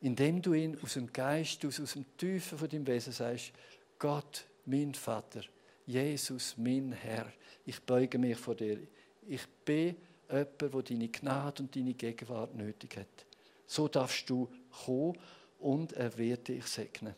indem 0.01 0.41
du 0.41 0.53
ihn 0.53 0.77
aus 0.81 0.93
dem 0.93 1.11
Geist, 1.11 1.65
aus, 1.65 1.79
aus 1.79 1.93
dem 1.93 2.05
Tiefen 2.17 2.57
von 2.57 2.69
deinem 2.69 2.87
Wesen 2.87 3.11
sagst, 3.11 3.51
Gott, 3.97 4.45
mein 4.65 4.93
Vater, 4.93 5.41
Jesus, 5.85 6.55
mein 6.57 6.91
Herr, 6.91 7.33
ich 7.65 7.81
beuge 7.81 8.17
mich 8.17 8.37
vor 8.37 8.55
dir. 8.55 8.79
Ich 9.27 9.45
bin 9.65 9.95
jemand, 10.29 10.61
der 10.61 10.69
deine 10.69 11.09
Gnade 11.09 11.63
und 11.63 11.75
deine 11.75 11.95
Gegenwart 11.95 12.55
nötig 12.55 12.97
hat. 12.97 13.25
So 13.65 13.87
darfst 13.87 14.29
du 14.29 14.47
kommen 14.85 15.17
und 15.59 15.93
er 15.93 16.15
wird 16.17 16.47
dich 16.47 16.65
segnen. 16.65 17.15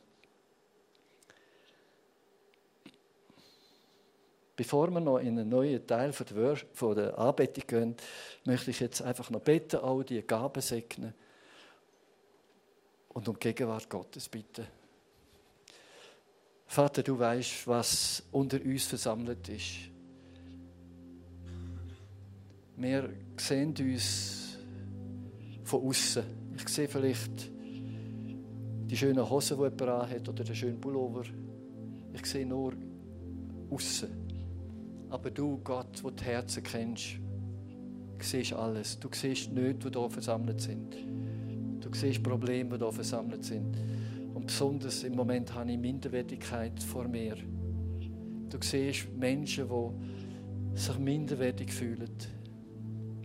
Bevor 4.61 4.91
wir 4.91 4.99
noch 4.99 5.17
in 5.17 5.39
einen 5.39 5.49
neuen 5.49 5.87
Teil 5.87 6.13
von 6.13 6.95
der 6.95 7.17
Anbetung 7.17 7.63
gehen, 7.65 7.95
möchte 8.45 8.69
ich 8.69 8.79
jetzt 8.79 9.01
einfach 9.01 9.31
noch 9.31 9.41
beten, 9.41 9.77
all 9.77 10.03
die 10.03 10.21
Gaben 10.21 10.61
segnen 10.61 11.15
und 13.09 13.27
um 13.27 13.33
die 13.33 13.39
Gegenwart 13.39 13.89
Gottes 13.89 14.29
bitten. 14.29 14.67
Vater, 16.67 17.01
du 17.01 17.17
weißt, 17.17 17.65
was 17.65 18.21
unter 18.31 18.61
uns 18.61 18.85
versammelt 18.85 19.49
ist. 19.49 19.89
Wir 22.77 23.09
sehen 23.37 23.73
uns 23.79 24.59
von 25.63 25.87
außen. 25.87 26.23
Ich 26.55 26.69
sehe 26.69 26.87
vielleicht 26.87 27.49
die 28.85 28.95
schönen 28.95 29.27
Hosen, 29.27 29.57
die 29.57 29.63
jemand 29.63 30.11
hat, 30.11 30.29
oder 30.29 30.43
den 30.43 30.55
schönen 30.55 30.79
Pullover. 30.79 31.23
Ich 32.13 32.25
sehe 32.27 32.45
nur 32.45 32.73
außen. 33.71 34.20
Aber 35.11 35.29
du, 35.29 35.59
Gott, 35.63 36.01
der 36.03 36.11
die 36.11 36.23
Herzen 36.23 36.63
kennst, 36.63 37.19
siehst 38.19 38.53
alles. 38.53 38.97
Du 38.97 39.09
siehst 39.11 39.51
nicht, 39.51 39.83
die 39.83 39.89
hier 39.89 40.09
versammelt 40.09 40.61
sind. 40.61 40.95
Du 41.81 41.93
siehst 41.93 42.23
Probleme, 42.23 42.77
die 42.77 42.83
hier 42.83 42.93
versammelt 42.93 43.43
sind. 43.43 43.77
Und 44.33 44.47
besonders 44.47 45.03
im 45.03 45.15
Moment 45.15 45.53
habe 45.53 45.71
ich 45.71 45.77
Minderwertigkeit 45.77 46.81
vor 46.81 47.07
mir. 47.07 47.35
Du 48.49 48.57
siehst 48.61 49.11
Menschen, 49.13 49.67
die 49.67 50.79
sich 50.79 50.97
minderwertig 50.97 51.73
fühlen. 51.73 52.09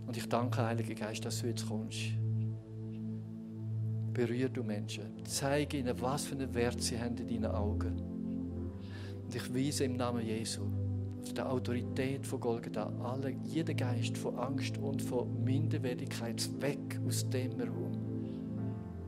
Und 0.05 0.17
ich 0.17 0.27
danke, 0.27 0.61
Heiliger 0.61 0.93
Geist, 0.93 1.23
dass 1.23 1.41
du 1.41 1.47
jetzt 1.47 1.67
kommst 1.67 2.11
berühr 4.17 4.49
du 4.49 4.63
Menschen. 4.63 5.03
Zeige 5.25 5.77
ihnen, 5.77 5.93
was 6.01 6.25
für 6.25 6.33
einen 6.33 6.51
Wert 6.55 6.81
sie 6.81 6.99
haben 6.99 7.15
in 7.17 7.27
deinen 7.27 7.53
Augen. 7.53 8.01
Und 9.23 9.35
ich 9.35 9.53
weise 9.53 9.83
im 9.83 9.95
Namen 9.95 10.25
Jesu 10.25 10.63
auf 11.27 11.33
die 11.33 11.41
Autorität 11.41 12.25
von 12.25 12.39
Golgatha 12.39 12.91
alle, 13.03 13.35
jeden 13.43 13.75
Geist 13.75 14.17
von 14.17 14.37
Angst 14.37 14.77
und 14.77 15.01
von 15.01 15.43
Minderwertigkeit 15.43 16.49
weg 16.61 16.99
aus 17.05 17.29
dem 17.29 17.59
Raum. 17.59 17.91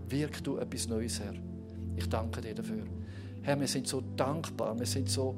Wirk 0.10 0.44
du 0.44 0.58
etwas 0.58 0.90
Neues, 0.90 1.20
Herr. 1.20 1.34
Ich 1.96 2.10
danke 2.10 2.42
dir 2.42 2.54
dafür. 2.54 2.84
Herr, 3.42 3.60
wir 3.60 3.68
sind 3.68 3.88
so 3.88 4.02
dankbar, 4.18 4.78
wir 4.78 4.86
sind 4.86 5.10
so, 5.10 5.38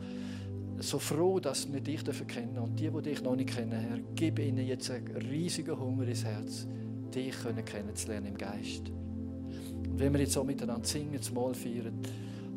so 0.79 0.97
froh, 0.97 1.39
dass 1.39 1.71
wir 1.71 1.81
dich 1.81 2.03
dafür 2.03 2.25
kennen. 2.25 2.57
Und 2.57 2.79
die, 2.79 2.89
die 2.89 3.01
dich 3.01 3.21
noch 3.21 3.35
nicht 3.35 3.55
kennen, 3.55 3.71
Herr, 3.79 3.99
gib 4.15 4.39
ihnen 4.39 4.65
jetzt 4.65 4.89
einen 4.89 5.15
riesigen 5.17 5.79
Hunger 5.79 6.07
ins 6.07 6.23
Herz, 6.23 6.67
dich 7.13 7.35
kennenzulernen 7.65 8.27
im 8.27 8.37
Geist. 8.37 8.89
Und 8.89 9.99
wenn 9.99 10.13
wir 10.13 10.21
jetzt 10.21 10.33
so 10.33 10.43
miteinander 10.43 10.87
singen, 10.87 11.17
das 11.17 11.31
Mal 11.31 11.53
feiern, 11.53 11.99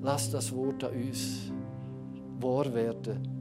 lass 0.02 0.30
das 0.30 0.50
Wort 0.52 0.82
an 0.84 0.94
uns 0.94 1.52
wahr 2.40 2.72
werden. 2.72 3.34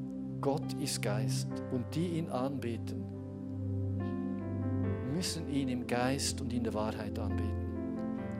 Gott 0.43 0.73
ist 0.73 1.01
Geist 1.01 1.47
und 1.71 1.85
die 1.95 2.17
ihn 2.17 2.29
anbeten, 2.29 3.01
müssen 5.15 5.47
ihn 5.47 5.69
im 5.69 5.87
Geist 5.87 6.41
und 6.41 6.51
in 6.51 6.65
der 6.65 6.73
Wahrheit 6.73 7.17
anbeten. 7.17 7.71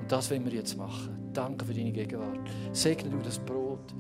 Und 0.01 0.11
das 0.11 0.29
werden 0.29 0.43
wir 0.43 0.51
jetzt 0.51 0.77
machen. 0.77 1.17
Danke 1.31 1.63
für 1.63 1.73
deine 1.73 1.93
Gegenwart. 1.93 2.41
Segne 2.73 3.09
du 3.09 3.19
das 3.19 3.39
Brot, 3.39 3.95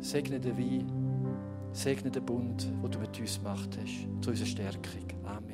segne 0.00 0.40
den 0.40 0.58
Wein, 0.58 0.90
segne 1.72 2.10
den 2.10 2.26
Bund, 2.26 2.68
wo 2.82 2.88
du 2.88 2.98
mit 2.98 3.16
uns 3.20 3.38
gemacht 3.38 3.78
hast, 3.80 4.08
zu 4.24 4.30
unserer 4.30 4.48
Stärkung. 4.48 5.06
Amen. 5.22 5.49